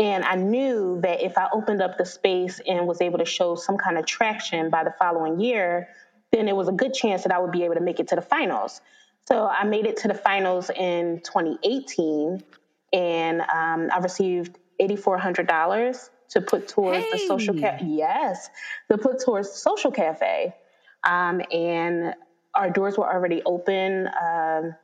[0.00, 3.54] And I knew that if I opened up the space and was able to show
[3.54, 5.88] some kind of traction by the following year,
[6.32, 8.16] then it was a good chance that I would be able to make it to
[8.16, 8.80] the finals.
[9.28, 12.42] So I made it to the finals in 2018,
[12.92, 17.10] and um, I received $8,400 to put towards hey.
[17.12, 17.84] the social cafe.
[17.86, 18.48] Yes,
[18.90, 20.54] to put towards the social cafe.
[21.04, 22.14] Um, and
[22.58, 24.08] our doors were already open.
[24.20, 24.74] Um,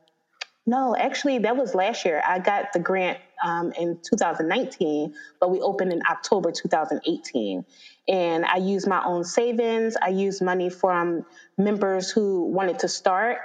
[0.65, 2.23] no, actually, that was last year.
[2.25, 7.65] I got the grant um, in 2019, but we opened in October 2018.
[8.07, 9.95] And I used my own savings.
[10.01, 11.25] I used money from
[11.57, 13.37] members who wanted to start,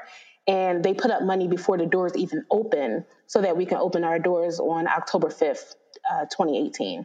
[0.46, 4.04] and they put up money before the doors even open so that we can open
[4.04, 5.74] our doors on October 5th,
[6.10, 7.04] uh, 2018.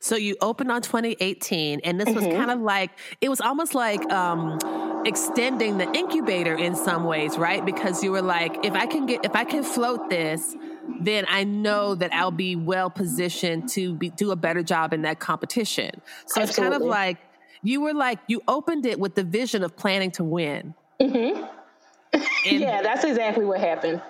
[0.00, 2.16] So you opened on 2018, and this mm-hmm.
[2.16, 4.58] was kind of like, it was almost like, um,
[5.04, 7.64] extending the incubator in some ways, right?
[7.64, 10.56] Because you were like, if I can get, if I can float this,
[11.00, 15.02] then I know that I'll be well positioned to be, do a better job in
[15.02, 15.90] that competition.
[16.26, 16.42] So Absolutely.
[16.42, 17.18] it's kind of like
[17.62, 20.74] you were like you opened it with the vision of planning to win.
[21.00, 21.44] Mm-hmm.
[22.44, 24.02] yeah, that's exactly what happened.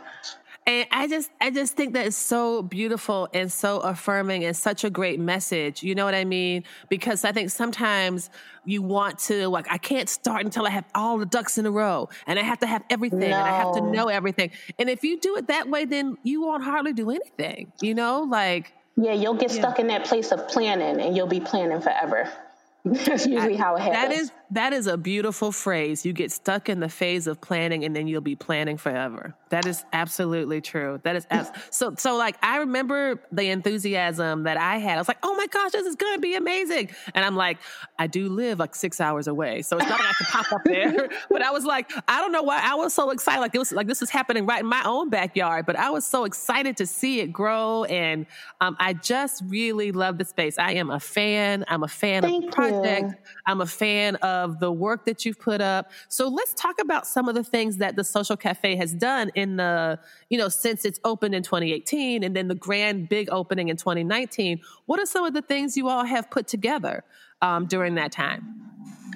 [0.69, 4.85] And I just, I just think that is so beautiful and so affirming and such
[4.85, 5.83] a great message.
[5.83, 6.65] You know what I mean?
[6.91, 8.29] Because I think sometimes
[8.67, 11.71] you want to, like, I can't start until I have all the ducks in a
[11.71, 13.27] row and I have to have everything no.
[13.29, 14.51] and I have to know everything.
[14.79, 18.25] And if you do it that way, then you won't hardly do anything, you know,
[18.25, 18.75] like.
[18.99, 19.61] Yeah, you'll get yeah.
[19.61, 22.31] stuck in that place of planning and you'll be planning forever.
[22.85, 24.03] That's usually how it happens.
[24.03, 26.07] That is that is a beautiful phrase.
[26.07, 29.35] You get stuck in the phase of planning and then you'll be planning forever.
[29.51, 31.01] That is absolutely true.
[31.05, 34.97] That is abs- so so like I remember the enthusiasm that I had.
[34.97, 37.59] I was like, "Oh my gosh, this is going to be amazing." And I'm like,
[37.99, 39.63] I do live like 6 hours away.
[39.63, 41.09] So it's not like I can pop up there.
[41.31, 43.73] but I was like, I don't know why I was so excited like it was
[43.73, 46.87] like this was happening right in my own backyard, but I was so excited to
[46.87, 48.27] see it grow and
[48.61, 50.59] um, I just really love the space.
[50.59, 51.65] I am a fan.
[51.69, 53.11] I'm a fan Thank of the project.
[53.11, 53.17] You.
[53.47, 55.91] I'm a fan of of the work that you've put up.
[56.09, 59.57] So let's talk about some of the things that the Sewcial Cafe has done in
[59.57, 59.99] the,
[60.31, 64.61] you know, since it's opened in 2018 and then the grand big opening in 2019.
[64.87, 67.05] What are some of the things you all have put together
[67.43, 68.69] um, during that time?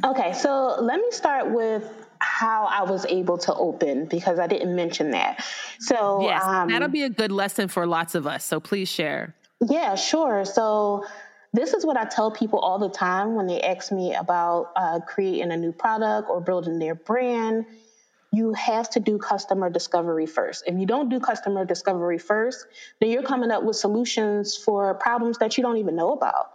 [0.04, 4.74] Okay, so let me start with how I was able to open because I didn't
[4.74, 5.44] mention that.
[5.80, 8.44] So yes, um, that'll be a good lesson for lots of us.
[8.44, 9.34] So please share.
[9.60, 10.44] Yeah, sure.
[10.44, 11.04] So
[11.52, 15.00] this is what I tell people all the time when they ask me about uh,
[15.00, 17.66] creating a new product or building their brand.
[18.32, 20.64] You have to do customer discovery first.
[20.66, 22.66] If you don't do customer discovery first,
[23.00, 26.52] then you're coming up with solutions for problems that you don't even know about.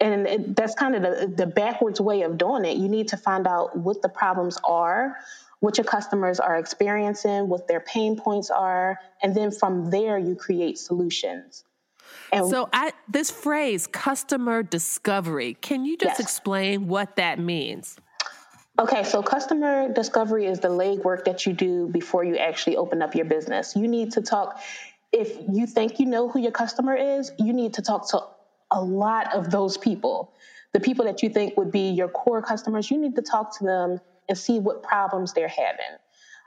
[0.00, 2.76] And it, that's kind of the, the backwards way of doing it.
[2.76, 5.16] You need to find out what the problems are,
[5.60, 10.34] what your customers are experiencing, what their pain points are, and then from there you
[10.34, 11.64] create solutions.
[12.32, 16.20] And so I this phrase customer discovery, can you just yes.
[16.20, 17.96] explain what that means?
[18.78, 23.14] Okay, so customer discovery is the legwork that you do before you actually open up
[23.14, 23.74] your business.
[23.74, 24.60] You need to talk
[25.12, 28.20] if you think you know who your customer is, you need to talk to
[28.70, 30.32] a lot of those people.
[30.72, 33.64] The people that you think would be your core customers, you need to talk to
[33.64, 35.96] them and see what problems they're having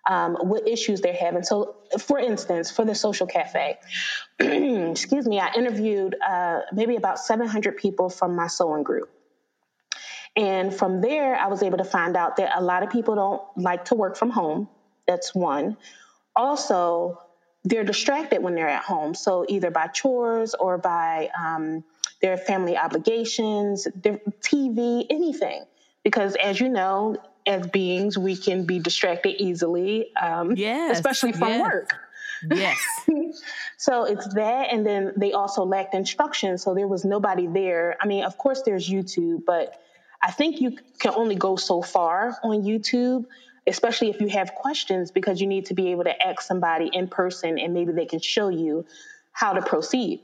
[0.08, 1.44] um, what issues they're having.
[1.44, 3.78] So, for instance, for the Sewcial Cafe,
[4.40, 9.10] excuse me, I interviewed uh, maybe about 700 people from my sewing group.
[10.36, 13.42] And from there, I was able to find out that a lot of people don't
[13.58, 14.70] like to work from home.
[15.08, 15.78] That's one.
[16.36, 17.22] Also,
[17.64, 19.16] they're distracted when they're at home.
[19.16, 21.84] So, either by chores or by um,
[22.22, 25.64] their family obligations, their TV, anything.
[26.04, 27.18] Because as you know,
[27.50, 31.62] as beings, we can be distracted easily, um, yes, especially from yes.
[31.62, 31.94] work.
[32.54, 32.80] Yes.
[33.78, 34.72] so it's that.
[34.72, 36.58] And then they also lacked instruction.
[36.58, 37.98] So there was nobody there.
[38.00, 39.82] I mean, of course, there's YouTube, but
[40.22, 43.26] I think you can only go so far on YouTube,
[43.68, 47.08] especially if you have questions, because you need to be able to ask somebody in
[47.08, 48.86] person and maybe they can show you
[49.32, 50.22] how to proceed.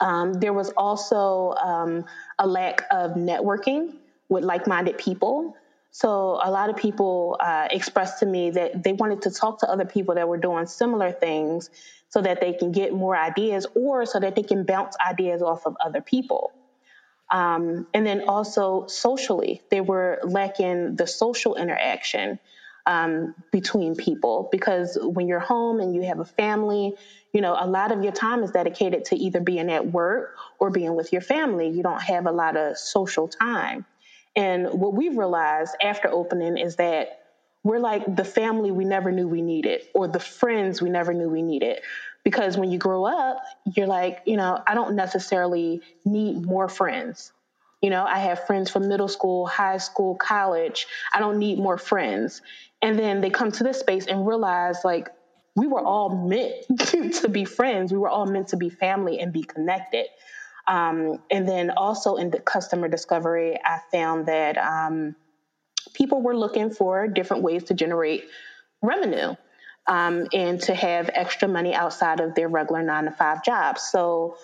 [0.00, 2.04] Um, there was also um,
[2.38, 3.96] a lack of networking
[4.28, 5.56] with like minded people.
[5.96, 9.70] So a lot of people uh, expressed to me that they wanted to talk to
[9.70, 11.70] other people that were doing similar things
[12.10, 15.64] so that they can get more ideas or so that they can bounce ideas off
[15.64, 16.52] of other people.
[17.32, 22.40] Um, and then also socially, they were lacking the social interaction
[22.84, 26.94] um, between people because when you're home and you have a family,
[27.32, 30.68] you know, a lot of your time is dedicated to either being at work or
[30.68, 31.70] being with your family.
[31.70, 33.86] You don't have a lot of social time.
[34.36, 37.20] And what we've realized after opening is that
[37.64, 41.28] we're like the family we never knew we needed or the friends we never knew
[41.28, 41.80] we needed.
[42.22, 43.42] Because when you grow up,
[43.74, 47.32] you're like, you know, I don't necessarily need more friends.
[47.80, 50.86] You know, I have friends from middle school, high school, college.
[51.12, 52.42] I don't need more friends.
[52.82, 55.08] And then they come to this space and realize like
[55.54, 56.54] we were all meant
[57.22, 57.92] to be friends.
[57.92, 60.06] We were all meant to be family and be connected.
[60.68, 65.14] Um, and then also in the customer discovery, I found that um,
[65.94, 68.24] people were looking for different ways to generate
[68.82, 69.34] revenue
[69.86, 73.82] um, and to have extra money outside of their regular nine to five jobs.
[73.82, 74.36] So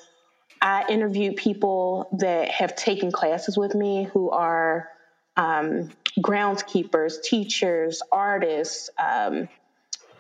[0.61, 4.89] I interviewed people that have taken classes with me who are
[5.37, 9.49] um, groundskeepers, teachers, artists, um,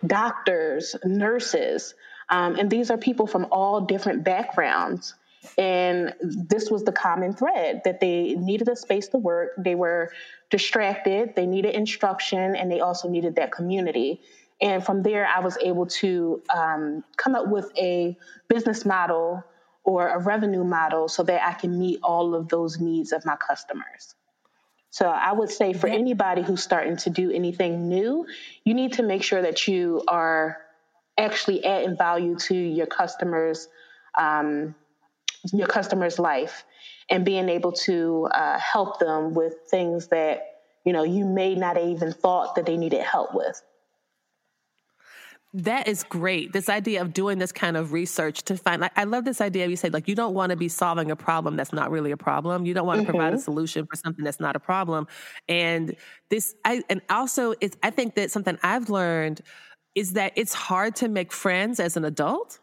[0.04, 1.94] doctors, nurses.
[2.28, 5.14] Um, and these are people from all different backgrounds
[5.58, 9.50] and this was the common thread that they needed a space to work.
[9.58, 10.12] They were
[10.50, 14.20] distracted, they needed instruction, and they also needed that community.
[14.60, 18.16] And from there, I was able to um, come up with a
[18.48, 19.44] business model
[19.84, 23.36] or a revenue model so that I can meet all of those needs of my
[23.36, 24.14] customers.
[24.90, 28.26] So I would say for anybody who's starting to do anything new,
[28.64, 30.58] you need to make sure that you are
[31.18, 33.68] actually adding value to your customers'
[34.18, 34.74] um,
[35.52, 36.64] your customer's life
[37.10, 40.42] and being able to uh, help them with things that
[40.84, 43.62] you know you may not have even thought that they needed help with
[45.54, 46.52] that is great.
[46.52, 49.66] This idea of doing this kind of research to find, like, I love this idea.
[49.66, 52.16] You say, like, you don't want to be solving a problem that's not really a
[52.16, 52.64] problem.
[52.64, 53.18] You don't want to mm-hmm.
[53.18, 55.06] provide a solution for something that's not a problem.
[55.48, 55.94] And
[56.30, 59.42] this, I, and also, it's, I think that something I've learned
[59.94, 62.58] is that it's hard to make friends as an adult.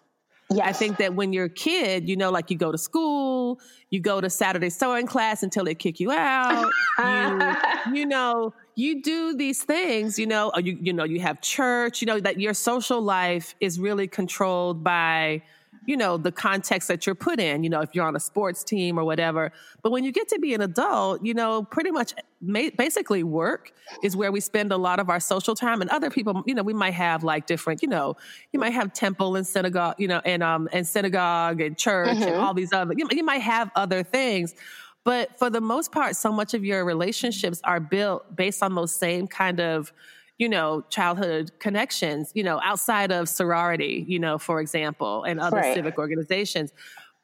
[0.51, 0.67] Yes.
[0.67, 3.59] I think that when you're a kid, you know, like you go to school,
[3.91, 6.71] you go to Saturday sewing class until they kick you out.
[6.97, 12.01] you, you know, you do these things, you know, you, you know, you have church,
[12.01, 15.43] you know, that your social life is really controlled by
[15.85, 18.63] you know, the context that you're put in, you know, if you're on a sports
[18.63, 19.51] team or whatever.
[19.81, 22.13] But when you get to be an adult, you know, pretty much
[22.77, 23.73] basically work
[24.03, 26.63] is where we spend a lot of our social time and other people, you know,
[26.63, 28.15] we might have like different, you know,
[28.53, 32.23] you might have temple and synagogue, you know, and, um, and synagogue and church mm-hmm.
[32.23, 34.55] and all these other, you, you might have other things.
[35.03, 38.93] But for the most part, so much of your relationships are built based on those
[38.93, 39.91] same kind of,
[40.39, 45.57] you know, childhood connections, you know, outside of sorority, you know, for example, and other
[45.57, 45.75] right.
[45.75, 46.71] civic organizations.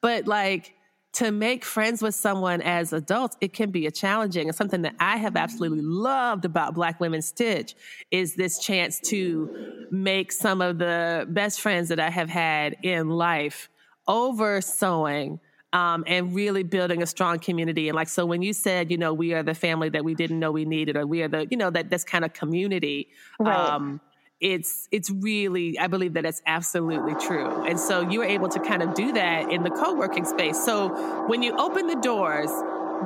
[0.01, 0.75] But like
[1.13, 4.95] to make friends with someone as adults, it can be a challenging and something that
[4.99, 7.73] I have absolutely loved about Black Women Stitch
[8.11, 13.09] is this chance to make some of the best friends that I have had in
[13.09, 13.69] life
[14.09, 15.39] over sewing
[15.75, 17.89] um, and really building a strong community.
[17.89, 20.39] And like, so when you said, you know, we are the family that we didn't
[20.39, 23.09] know we needed, or we are the, you know, that this kind of community.
[23.37, 23.53] Right.
[23.53, 23.99] Um,
[24.39, 27.63] it's it's really I believe that it's absolutely true.
[27.65, 30.63] And so you were able to kind of do that in the co-working space.
[30.63, 32.49] So when you open the doors,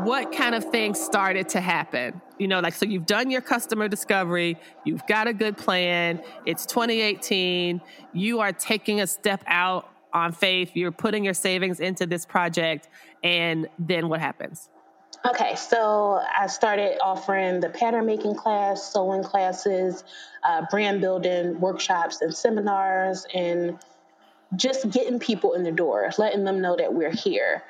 [0.04, 2.22] what kind of things started to happen?
[2.40, 6.66] You know, like so you've done your customer discovery, you've got a good plan, it's
[6.66, 7.82] 2018,
[8.14, 12.90] you are taking a step out on faith, you're putting your savings into this project,
[13.24, 14.70] and then what happens?
[15.26, 20.04] Okay, so I started offering the pattern making class, sewing classes,
[20.44, 23.78] uh, brand building workshops and seminars, and
[24.56, 27.64] just getting people in the door, letting them know that we're here.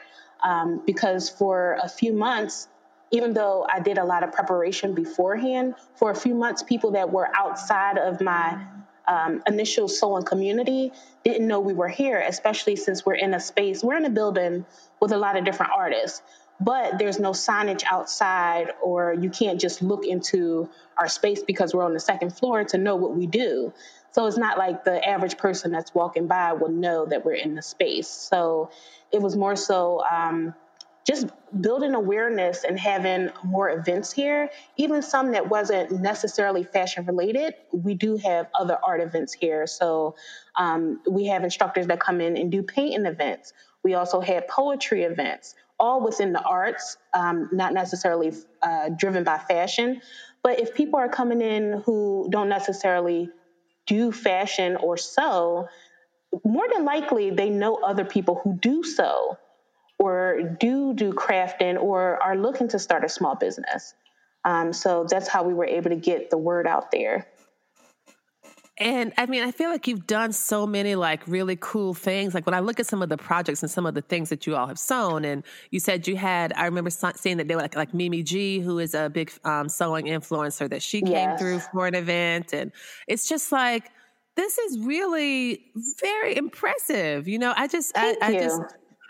[0.44, 2.68] Um, because for a few months,
[3.12, 7.12] even though I did a lot of preparation beforehand, for a few months, people that
[7.12, 8.64] were outside of my
[9.10, 10.92] um, initial sewing community
[11.24, 14.66] didn't know we were here, especially since we're in a space, we're in a building
[15.02, 16.22] with a lot of different artists,
[16.62, 21.86] but there's no signage outside, or you can't just look into our space because we're
[21.86, 23.74] on the second floor to know what we do.
[24.12, 27.56] So it's not like the average person that's walking by will know that we're in
[27.56, 28.08] the space.
[28.08, 28.70] So
[29.12, 30.54] it was more so um,
[31.08, 31.28] just
[31.62, 37.56] building awareness and having more events here, even some that wasn't necessarily fashion related.
[37.72, 39.66] We do have other art events here.
[39.66, 40.16] So
[40.56, 43.54] um, we have instructors that come in and do painting events.
[43.84, 49.40] We also had poetry events, all within the arts, um, not necessarily uh, driven by
[49.40, 50.02] fashion.
[50.44, 53.30] But if people are coming in who don't necessarily
[53.88, 55.68] do fashion or sew,
[56.44, 59.38] more than likely they know other people who do so
[60.00, 63.94] or do do crafting or are looking to start a small business.
[64.46, 67.28] Um, so that's how we were able to get the word out there.
[68.82, 72.34] And I mean, I feel like you've done so many like really cool things.
[72.34, 74.48] Like when I look at some of the projects and some of the things that
[74.48, 77.62] you all have sewn, and you said you had, I remember seeing that they were
[77.62, 81.42] like, like Mimi G, who is a big um, sewing influencer, that she came yes.
[81.42, 82.54] through for an event.
[82.54, 82.72] And
[83.06, 83.92] it's just like,
[84.38, 85.66] this is really
[86.00, 87.28] very impressive.
[87.28, 88.62] You know, I just, I, I just,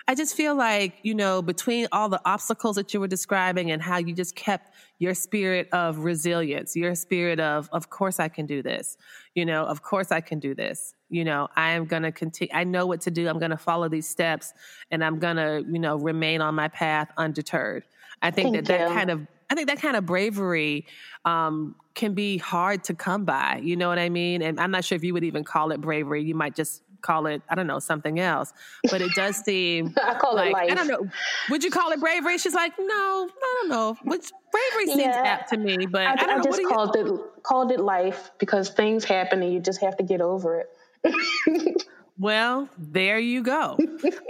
[0.10, 3.80] I just feel like, you know, between all the obstacles that you were describing and
[3.80, 8.48] how you just kept your spirit of resilience, your spirit of, of course I can
[8.48, 8.98] do this,
[9.36, 10.96] you know, of course I can do this.
[11.12, 12.52] You know, I am going to continue.
[12.56, 13.28] I know what to do.
[13.28, 14.52] I'm going to follow these steps
[14.90, 17.84] and I'm going to, you know, remain on my path undeterred.
[18.20, 18.88] I think Thank that you.
[18.88, 20.88] that kind of, I think that kind of bravery
[21.24, 23.62] um, can be hard to come by.
[23.64, 24.42] You know what I mean?
[24.42, 26.24] And I'm not sure if you would even call it bravery.
[26.24, 28.54] You might just call it, I don't know, something else.
[28.90, 30.72] But it does seem I call like, it life.
[30.72, 31.10] I don't know.
[31.50, 32.38] Would you call it bravery?
[32.38, 33.98] She's like, no, I don't know.
[34.04, 36.44] Which bravery seems yeah, apt to me, but I, I don't I know.
[36.44, 37.16] just called you...
[37.16, 41.86] it called it life because things happen and you just have to get over it.
[42.18, 43.78] well, there you go.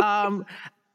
[0.01, 0.45] Um,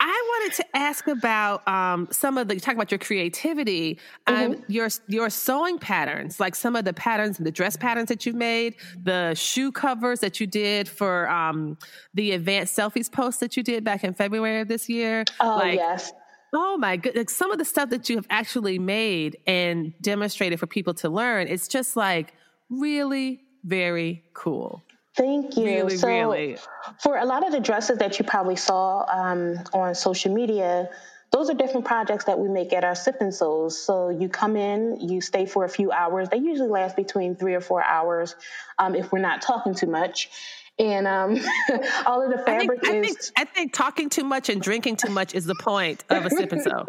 [0.01, 4.73] I wanted to ask about um, some of the talk about your creativity, um, mm-hmm.
[4.73, 8.33] your your sewing patterns, like some of the patterns, and the dress patterns that you
[8.33, 11.79] made, the shoe covers that you did for um,
[12.13, 15.25] the advanced selfies post that you did back in February of this year.
[15.41, 16.13] Oh like, yes.
[16.53, 17.21] Oh my goodness!
[17.21, 21.09] Like some of the stuff that you have actually made and demonstrated for people to
[21.09, 22.35] learn, it's just like
[22.69, 24.83] really very cool.
[25.17, 25.65] Thank you.
[25.65, 26.57] Really, so really.
[27.01, 30.91] For a lot of the dresses that you probably saw um, on social media,
[31.31, 33.77] those are different projects that we make at our sip and sews.
[33.77, 36.29] So you come in, you stay for a few hours.
[36.29, 38.35] They usually last between three or four hours
[38.79, 40.31] um, if we're not talking too much.
[40.79, 41.39] And um,
[42.07, 43.33] all of the fabric I think, is.
[43.37, 46.27] I think, I think talking too much and drinking too much is the point of
[46.27, 46.85] a sip and sew.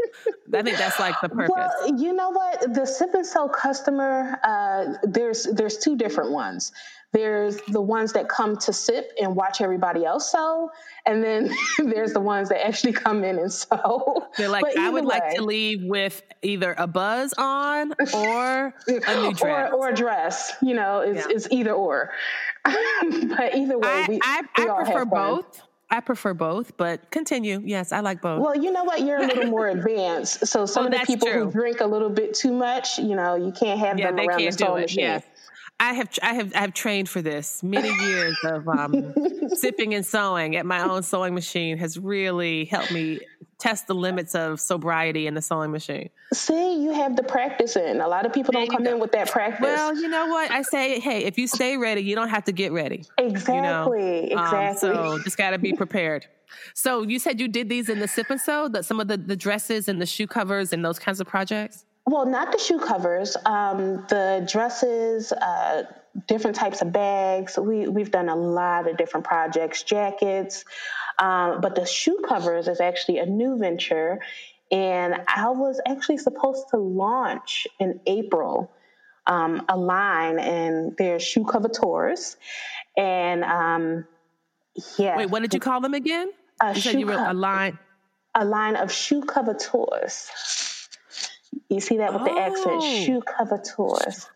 [0.53, 1.51] I think that's like the purpose.
[1.55, 2.73] Well, you know what?
[2.73, 6.71] The sip and sew customer, uh, there's there's two different ones.
[7.15, 10.69] There's the ones that come to sip and watch everybody else sew,
[11.05, 14.27] and then there's the ones that actually come in and sew.
[14.37, 19.21] They're like, I would way, like to leave with either a buzz on or a
[19.21, 19.71] new dress.
[19.71, 20.51] Or, or a dress.
[20.61, 21.35] You know, it's, yeah.
[21.35, 22.11] it's either or.
[22.65, 25.61] but either way, I, we, I, we I prefer both.
[25.89, 27.61] I prefer both, but continue.
[27.63, 28.41] Yes, I like both.
[28.41, 29.01] Well, you know what?
[29.03, 30.47] You're a little more advanced.
[30.47, 31.45] So some well, of the people true.
[31.45, 34.43] who drink a little bit too much, you know, you can't have yeah, them around
[34.43, 35.03] the sewing machine.
[35.03, 35.23] Yes.
[35.79, 37.61] I have I have I have trained for this.
[37.61, 39.13] Many years of um,
[39.49, 43.19] sipping and sewing at my own sewing machine has really helped me
[43.57, 46.09] test the limits of sobriety in the sewing machine.
[46.33, 48.01] See, you have the practice in.
[48.01, 49.61] A lot of people don't come in with that practice.
[49.61, 50.51] Well, you know what?
[50.51, 53.05] I say, hey, if you stay ready, you don't have to get ready.
[53.17, 54.29] Exactly.
[54.29, 54.43] You know?
[54.43, 54.89] Exactly.
[54.89, 56.27] Um, so just got to be prepared.
[56.73, 59.17] So you said you did these in the sip and sew, that some of the,
[59.17, 61.85] the dresses and the shoe covers and those kinds of projects?
[62.05, 65.83] Well, not the shoe covers, um, the dresses, uh,
[66.27, 67.57] different types of bags.
[67.57, 70.65] We, we've done a lot of different projects, jackets.
[71.17, 74.19] Um, but the shoe covers is actually a new venture.
[74.71, 78.71] And I was actually supposed to launch in April
[79.27, 82.37] um, a line, and they're shoe cover tours.
[82.95, 84.05] And um,
[84.97, 85.17] yeah.
[85.17, 86.31] Wait, what did you call them again?
[86.61, 87.79] A you said you were a line.
[88.35, 90.29] A line of shoe cover tours.
[91.69, 92.25] You see that with oh.
[92.25, 94.27] the accent, shoe cover tours.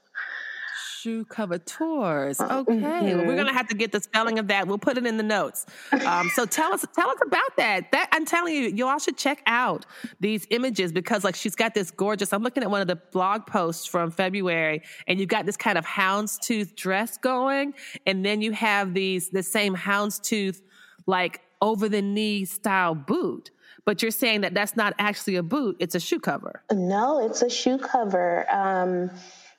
[0.99, 2.41] Shoe cover tours.
[2.41, 3.17] Uh, okay, mm-hmm.
[3.17, 4.67] well, we're gonna have to get the spelling of that.
[4.67, 5.65] We'll put it in the notes.
[6.05, 7.91] Um, so tell us, tell us about that.
[7.93, 9.85] That I'm telling you, you all should check out
[10.19, 12.33] these images because, like, she's got this gorgeous.
[12.33, 15.77] I'm looking at one of the blog posts from February, and you've got this kind
[15.77, 20.61] of houndstooth dress going, and then you have these the same houndstooth
[21.05, 23.51] like over the knee style boot.
[23.89, 26.61] But you're saying that that's not actually a boot; it's a shoe cover.
[26.71, 28.45] No, it's a shoe cover.
[28.53, 29.09] Um,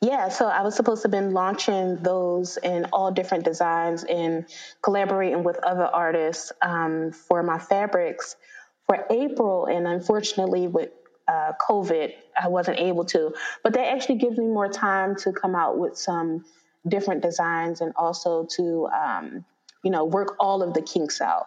[0.00, 4.46] yeah, so I was supposed to have been launching those in all different designs and
[4.82, 8.36] collaborating with other artists um, for my fabrics
[8.86, 10.90] for April, and unfortunately, with
[11.26, 13.34] uh, COVID, I wasn't able to.
[13.64, 16.44] But that actually gives me more time to come out with some
[16.86, 19.44] different designs and also to, um,
[19.82, 21.46] you know, work all of the kinks out.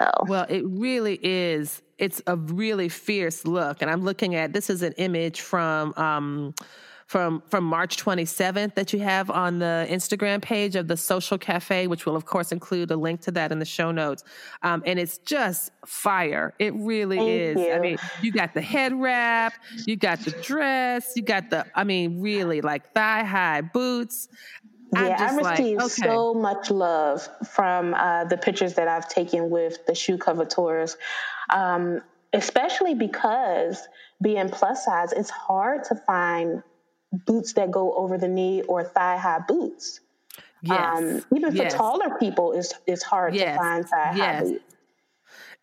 [0.00, 0.10] So.
[0.26, 1.82] Well, it really is.
[1.98, 5.94] It's a really fierce look, and I'm looking at this is an image from.
[5.96, 6.54] Um,
[7.10, 11.88] from from March 27th that you have on the Instagram page of the Sewcial Cafe,
[11.88, 14.22] which will of course include a link to that in the show notes.
[14.62, 16.54] Um, and it's just fire.
[16.60, 17.56] It really Thank is.
[17.56, 17.72] You.
[17.72, 19.54] I mean, you got the head wrap,
[19.88, 24.28] you got the dress, you got the I mean, really like thigh high boots.
[24.92, 26.02] Yeah, I received like, okay.
[26.02, 30.96] so much love from uh, the pictures that I've taken with the shoe cover tours,
[31.48, 33.86] um, especially because
[34.20, 36.62] being plus size, it's hard to find
[37.12, 40.00] boots that go over the knee or thigh high boots.
[40.62, 40.98] Yes.
[40.98, 41.72] Um, even yes.
[41.72, 43.54] for taller people, it's it's hard yes.
[43.54, 44.18] to find thigh yes.
[44.18, 44.64] high boots.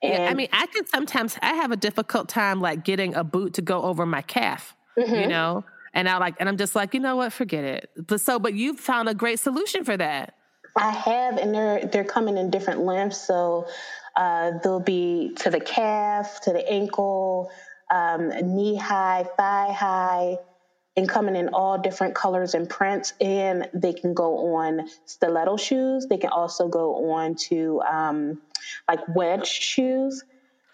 [0.01, 3.23] And yeah, I mean, I can sometimes I have a difficult time like getting a
[3.23, 4.75] boot to go over my calf.
[4.97, 5.15] Mm-hmm.
[5.15, 5.63] You know,
[5.97, 7.89] and I like, and I'm just like, you know what, forget it.
[7.97, 10.35] But so, but you found a great solution for that.
[10.77, 13.19] I have, and they're they're coming in different lengths.
[13.25, 13.67] So
[14.15, 17.49] uh, they'll be to the calf, to the ankle,
[17.91, 20.37] um, knee high, thigh high,
[20.95, 23.13] and coming in all different colors and prints.
[23.19, 26.05] And they can go on stiletto shoes.
[26.05, 28.39] They can also go on to um,
[28.87, 30.23] like wedge shoes.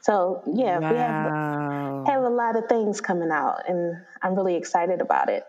[0.02, 0.92] So yeah, wow.
[0.92, 1.73] we have have a
[2.34, 5.46] lot of things coming out, and I'm really excited about it.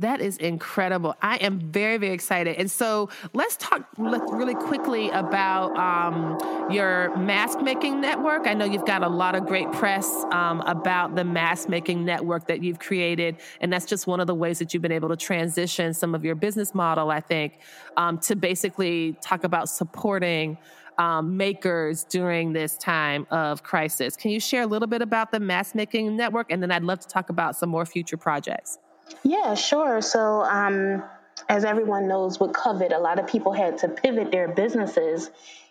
[0.00, 1.16] That is incredible.
[1.20, 2.54] I am very, very excited.
[2.56, 8.46] And so let's talk really quickly about um, your mask making network.
[8.46, 12.46] I know you've got a lot of great press um, about the mask making network
[12.46, 13.38] that you've created.
[13.60, 16.24] And that's just one of the ways that you've been able to transition some of
[16.24, 17.58] your business model, I think,
[17.96, 20.58] um, to basically talk about supporting
[20.98, 24.16] um, makers during this time of crisis.
[24.16, 26.50] Can you share a little bit about the Mass making network?
[26.50, 28.78] And then I'd love to talk about some more future projects.
[29.22, 30.02] Yeah, sure.
[30.02, 31.02] So, um,
[31.48, 35.30] as everyone knows, with COVID, a lot of people had to pivot their businesses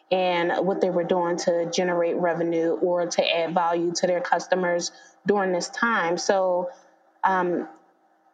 [0.10, 4.92] and what they were doing to generate revenue or to add value to their customers
[5.26, 6.18] during this time.
[6.18, 6.70] So,
[7.24, 7.68] um,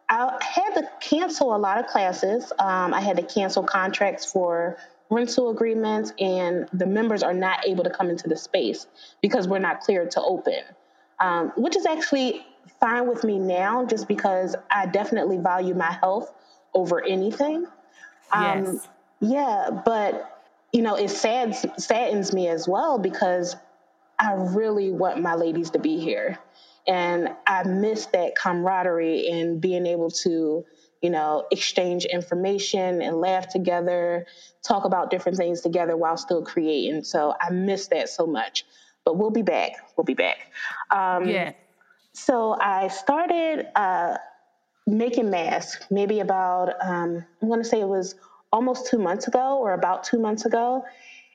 [0.09, 2.51] I had to cancel a lot of classes.
[2.59, 4.77] Um, I had to cancel contracts for
[5.13, 8.87] rental agreements and the members are not able to come into the space
[9.21, 10.61] because we're not cleared to open,
[11.19, 12.45] um, which is actually
[12.79, 16.33] fine with me now just because I definitely value my health
[16.73, 17.67] over anything.
[18.31, 18.87] Um, yes.
[19.21, 20.29] Yeah, but
[20.73, 23.55] you know, it saddens, saddens me as well because
[24.19, 26.39] I really want my ladies to be here.
[26.87, 30.65] And I miss that camaraderie and being able to
[31.03, 34.25] you know, exchange information and laugh together,
[34.63, 37.03] talk about different things together while still creating.
[37.03, 38.65] So I miss that so much.
[39.05, 39.73] But we'll be back.
[39.97, 40.37] We'll be back.
[40.89, 41.51] Um, yeah.
[42.13, 44.17] So I started uh,
[44.87, 48.15] making masks maybe about, um, I'm going to say it was
[48.51, 50.85] almost two months ago, or about two months ago,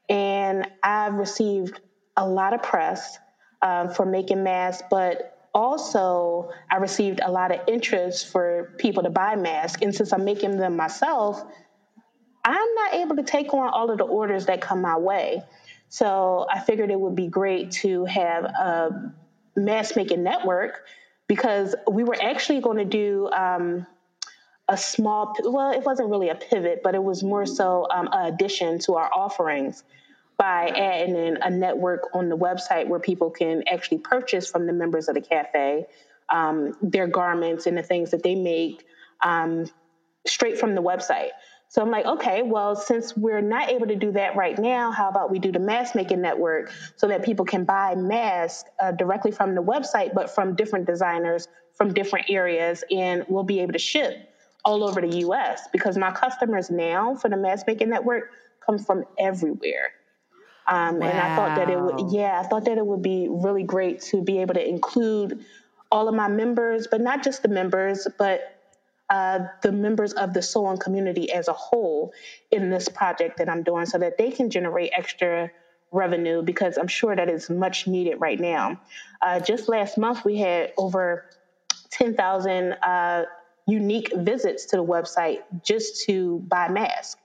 [0.08, 1.80] and I've received
[2.16, 3.18] a lot of press
[3.60, 9.10] um, for making masks, but also I received a lot of interest for people to
[9.10, 9.82] buy masks.
[9.82, 11.42] And since I'm making them myself,
[12.44, 15.42] I'm not able to take on all of the orders that come my way.
[15.88, 19.12] So I figured it would be great to have a
[19.56, 20.84] mask making network
[21.26, 23.86] because we were actually going to do um,
[24.68, 28.32] a small, well, it wasn't really a pivot, but it was more so um, an
[28.32, 29.82] addition to our offerings
[30.38, 34.72] by adding in a network on the website where people can actually purchase from the
[34.72, 35.86] members of the cafe
[36.30, 38.84] um, their garments and the things that they make
[39.22, 39.66] um,
[40.26, 41.30] straight from the website.
[41.70, 45.08] So I'm like, okay, well, since we're not able to do that right now, how
[45.08, 49.32] about we do the mask making network so that people can buy masks uh, directly
[49.32, 53.78] from the website, but from different designers from different areas, and we'll be able to
[53.78, 54.28] ship
[54.64, 58.32] all over the US because my customers now for the mask making network
[58.66, 59.92] come from everywhere.
[60.68, 61.06] Um, wow.
[61.08, 64.02] And I thought that it would, yeah, I thought that it would be really great
[64.02, 65.44] to be able to include
[65.90, 68.58] all of my members, but not just the members, but
[69.10, 72.12] uh, the members of the sewing community as a whole
[72.50, 75.50] in this project that I'm doing so that they can generate extra
[75.90, 78.78] revenue because I'm sure that is much needed right now.
[79.22, 81.24] Uh, just last month, we had over
[81.90, 83.24] 10,000 uh,
[83.66, 87.16] unique visits to the website just to buy masks.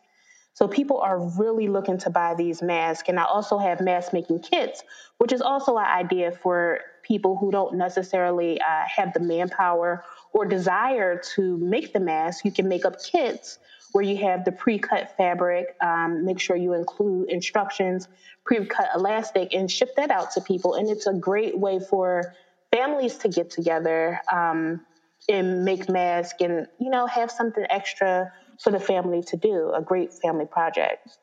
[0.53, 3.09] So people are really looking to buy these masks.
[3.09, 4.83] And I also have mask making kits,
[5.17, 10.45] which is also an idea for people who don't necessarily uh, have the manpower or
[10.45, 12.45] desire to make the mask.
[12.45, 13.59] You can make up kits
[13.93, 15.75] where you have the pre-cut fabric.
[15.81, 18.07] Um, make sure you include instructions,
[18.43, 20.75] pre-cut elastic, and ship that out to people.
[20.75, 22.33] And it's a great way for
[22.71, 24.81] families to get together um,
[25.29, 28.31] and make masks and you know have something extra
[28.61, 31.17] for the family to do, a great family project.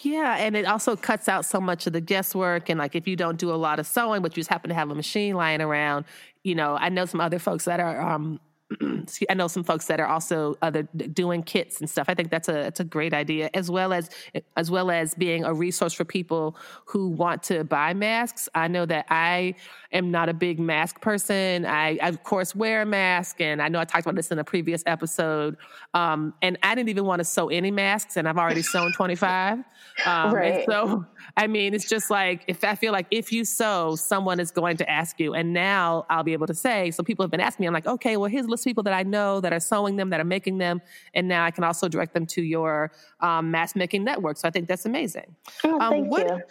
[0.00, 2.68] Yeah, and it also cuts out so much of the guesswork.
[2.68, 4.74] And like if you don't do a lot of sewing, but you just happen to
[4.74, 6.04] have a machine lying around,
[6.42, 8.38] you know, I know some other folks that are um,
[9.30, 12.06] I know some folks that are also other doing kits and stuff.
[12.08, 14.10] I think that's a that's a great idea, as well as
[14.56, 16.56] as well as being a resource for people
[16.86, 18.48] who want to buy masks.
[18.54, 19.54] I know that I
[19.92, 21.64] am not a big mask person.
[21.66, 24.38] I, I of course wear a mask, and I know I talked about this in
[24.38, 25.56] a previous episode.
[25.92, 29.16] Um, and I didn't even want to sew any masks, and I've already sewn twenty
[29.16, 29.58] five.
[30.06, 30.64] Um, right.
[30.68, 31.06] so
[31.36, 34.76] I mean, it's just like if I feel like if you sew, someone is going
[34.78, 36.90] to ask you, and now I'll be able to say.
[36.90, 37.68] So people have been asking me.
[37.68, 40.10] I'm like, okay, well here's a list people that I know that are sewing them,
[40.10, 40.80] that are making them,
[41.14, 44.36] and now I can also direct them to your um, mask making network.
[44.38, 45.34] So I think that's amazing.
[45.62, 46.42] Oh, um, thank what, you.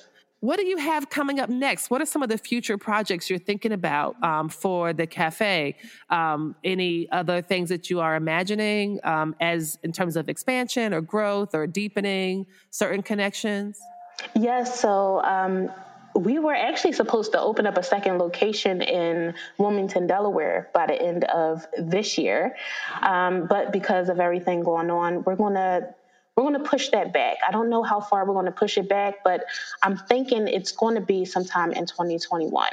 [0.43, 1.89] What do you have coming up next?
[1.89, 5.78] What are some of the future projects you're thinking about um, for the cafe?
[6.09, 10.99] Um, any other things that you are imagining um, as in terms of expansion or
[10.99, 13.80] growth or deepening certain connections?
[14.36, 14.82] Yes.
[14.82, 15.72] So um,
[16.16, 21.01] we were actually supposed to open up a second location in Wilmington, Delaware by the
[21.01, 22.55] end of this year.
[23.01, 25.93] Um, but because of everything going on, we're going to
[26.36, 27.38] we're going to push that back.
[27.47, 29.45] I don't know how far we're going to push it back, but
[29.84, 32.70] I'm thinking it's going to be sometime in 2021.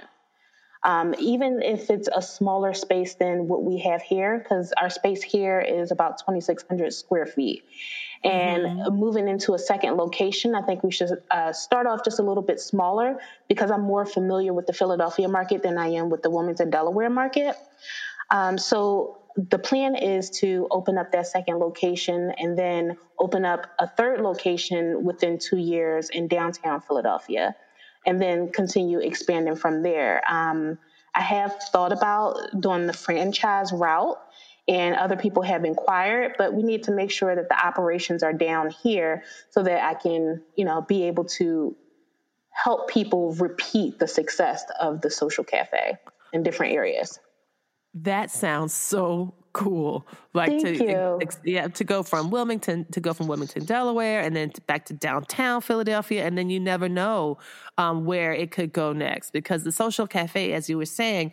[0.82, 5.22] Um, even if it's a smaller space than what we have here, because our space
[5.22, 7.64] here is about 2,600 square feet.
[8.22, 8.94] And mm-hmm.
[8.94, 12.42] moving into a second location, I think we should uh, start off just a little
[12.42, 13.18] bit smaller
[13.48, 17.08] because I'm more familiar with the Philadelphia market than I am with the Wilmington, Delaware
[17.08, 17.56] market.
[18.30, 23.66] Um, so the plan is to open up that second location and then open up
[23.78, 27.56] a third location within two years in downtown Philadelphia
[28.06, 30.22] and then continue expanding from there.
[30.30, 30.78] Um,
[31.14, 34.18] I have thought about doing the franchise route
[34.70, 38.32] and other people have inquired, but we need to make sure that the operations are
[38.32, 41.76] down here so that I can, you know, be able to
[42.50, 45.98] help people repeat the success of the Sewcial Cafe
[46.32, 47.18] in different areas.
[47.94, 50.06] That sounds so cool.
[50.32, 51.20] Like Thank to you.
[51.44, 54.94] yeah, to go from Wilmington to go from Wilmington, Delaware, and then to back to
[54.94, 57.38] downtown Philadelphia, and then you never know
[57.78, 61.32] um, where it could go next because the Sewcial Cafe, as you were saying,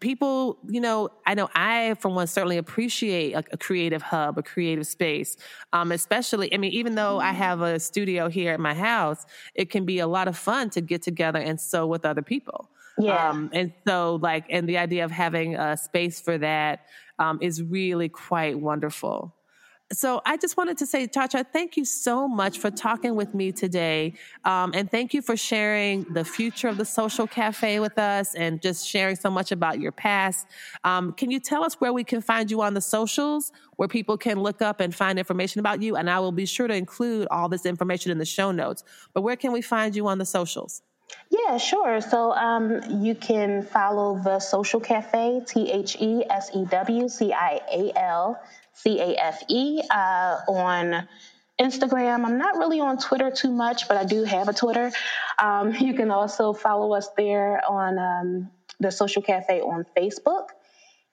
[0.00, 4.42] people, you know, I know I, for one, certainly appreciate a, a creative hub, a
[4.42, 5.36] creative space.
[5.72, 9.70] Um, especially, I mean, even though I have a studio here at my house, it
[9.70, 12.70] can be a lot of fun to get together and sew with other people.
[12.98, 13.30] Yeah.
[13.30, 16.86] Um, and so, like, and the idea of having a space for that
[17.18, 19.34] um, is really quite wonderful.
[19.92, 23.34] So I just wanted to say, Cha Cha, thank you so much for talking with
[23.34, 24.14] me today.
[24.44, 28.60] Um, and thank you for sharing the future of the Sewcial Cafe with us and
[28.60, 30.48] just sharing so much about your past.
[30.82, 34.18] Um, can you tell us where we can find you on the socials, where people
[34.18, 35.94] can look up and find information about you?
[35.94, 38.82] And I will be sure to include all this information in the show notes.
[39.14, 40.82] But where can we find you on the socials?
[41.30, 42.00] Yeah, sure.
[42.00, 47.32] So um, you can follow the Sewcial Cafe, T H E S E W C
[47.32, 48.40] I A L
[48.74, 51.08] C A F E, uh, on
[51.60, 52.24] Instagram.
[52.24, 54.92] I'm not really on Twitter too much, but I do have a Twitter.
[55.38, 60.48] Um, you can also follow us there on um, the Sewcial Cafe on Facebook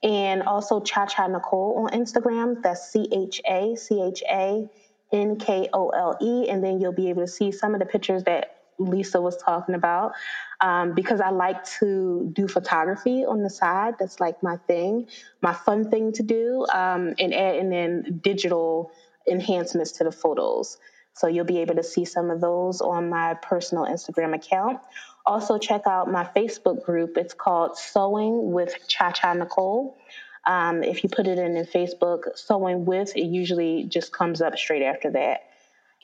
[0.04, 2.62] and also Cha Cha Nicole on Instagram.
[2.62, 4.70] That's C H A C H A
[5.12, 6.50] N K O L E.
[6.50, 9.76] And then you'll be able to see some of the pictures that Lisa was talking
[9.76, 10.14] about
[10.62, 13.96] um, because I like to do photography on the side.
[14.00, 15.08] That's like my thing,
[15.42, 18.92] my fun thing to do, um, and add and then digital
[19.30, 20.78] enhancements to the photos.
[21.14, 24.80] So you'll be able to see some of those on my personal Instagram account.
[25.26, 27.18] Also, check out my Facebook group.
[27.18, 29.98] It's called Sewing with Cha Cha Nicole.
[30.46, 34.58] Um, if you put it in in Facebook, Sewing with, it usually just comes up
[34.58, 35.44] straight after that.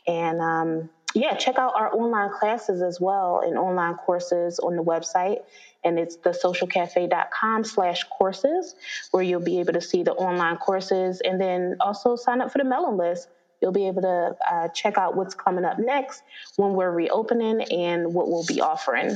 [0.08, 4.84] And um, yeah, check out our online classes as well and online courses on the
[4.84, 5.42] website.
[5.84, 8.76] And it's the sewcialcafe.com slash courses
[9.12, 12.58] where you'll be able to see the online courses and then also sign up for
[12.60, 13.28] the mailing list.
[13.62, 16.22] You'll be able to uh, check out what's coming up next
[16.58, 19.16] when we're reopening and what we'll be offering.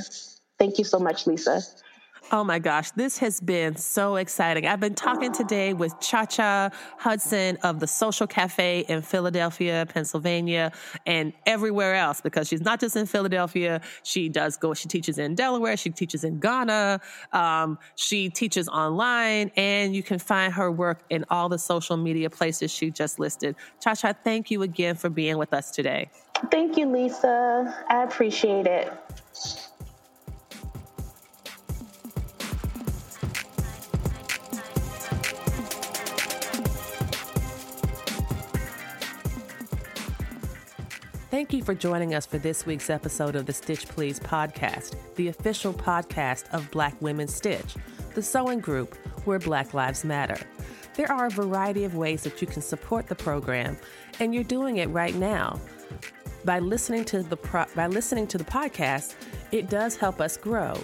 [0.57, 1.61] Thank you so much, Lisa.
[2.34, 4.65] Oh my gosh, this has been so exciting.
[4.65, 10.71] I've been talking today with Cha Cha Hudson of the Sewcial Cafe in Philadelphia, Pennsylvania,
[11.05, 13.81] and everywhere else because she's not just in Philadelphia.
[14.01, 17.01] She does go, she teaches in Delaware, she teaches in Ghana,
[17.34, 22.31] um, she teaches online, and you can find her work in all the social media
[22.31, 23.55] places she just listed.
[23.79, 26.09] Cha Cha, thank you again for being with us today.
[26.49, 27.86] Thank you, Lisa.
[27.89, 28.91] I appreciate it.
[41.34, 45.29] Thank you for joining us for this week's episode of the Stitch Please podcast, the
[45.29, 47.73] official podcast of Black Women Stitch,
[48.13, 48.93] the sewing group
[49.25, 50.38] where Black Lives Matter.
[50.93, 53.77] There are a variety of ways that you can support the program,
[54.19, 55.59] and you're doing it right now.
[56.45, 59.15] By listening to the pro- by listening to the podcast,
[59.51, 60.75] it does help us grow.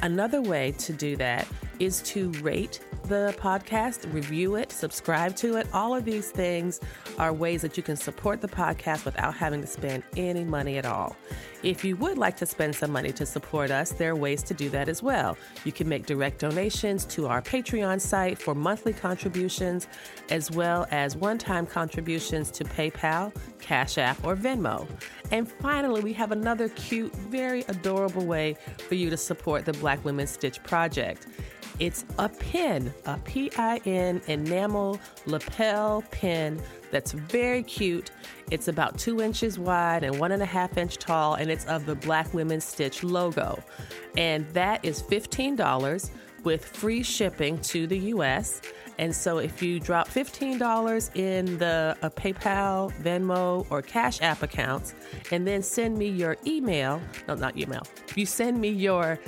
[0.00, 1.46] Another way to do that
[1.78, 5.66] is to rate the podcast, review it, subscribe to it.
[5.72, 6.80] All of these things
[7.18, 10.84] are ways that you can support the podcast without having to spend any money at
[10.84, 11.16] all.
[11.62, 14.54] If you would like to spend some money to support us, there are ways to
[14.54, 15.36] do that as well.
[15.64, 19.88] You can make direct donations to our Patreon site for monthly contributions,
[20.30, 24.86] as well as one time contributions to PayPal, Cash App, or Venmo.
[25.32, 28.56] And finally, we have another cute, very adorable way
[28.86, 31.26] for you to support the Black Women Stitch Project.
[31.78, 36.60] It's a pin, a P I N enamel lapel pin
[36.90, 38.10] that's very cute.
[38.50, 41.86] It's about two inches wide and one and a half inch tall, and it's of
[41.86, 43.62] the Black Women Stitch logo.
[44.16, 46.10] And that is $15
[46.42, 48.60] with free shipping to the US.
[48.98, 54.94] And so if you drop $15 in the uh, PayPal, Venmo, or Cash App accounts,
[55.30, 57.82] and then send me your email, no, not email,
[58.16, 59.20] you send me your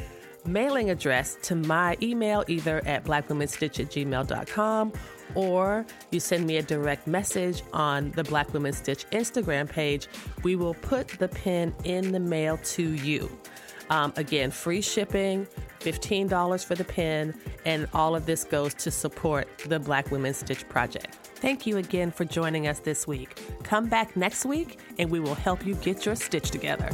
[0.46, 4.92] mailing address to my email either at blackwomenstitch at gmail.com
[5.34, 10.08] or you send me a direct message on the Black Women Stitch Instagram page,
[10.42, 13.30] we will put the pin in the mail to you.
[13.90, 15.46] Um, again, free shipping,
[15.80, 17.34] $15 for the pin,
[17.64, 21.14] and all of this goes to support the Black Women Stitch Project.
[21.36, 23.40] Thank you again for joining us this week.
[23.62, 26.90] Come back next week and we will help you get your stitch together.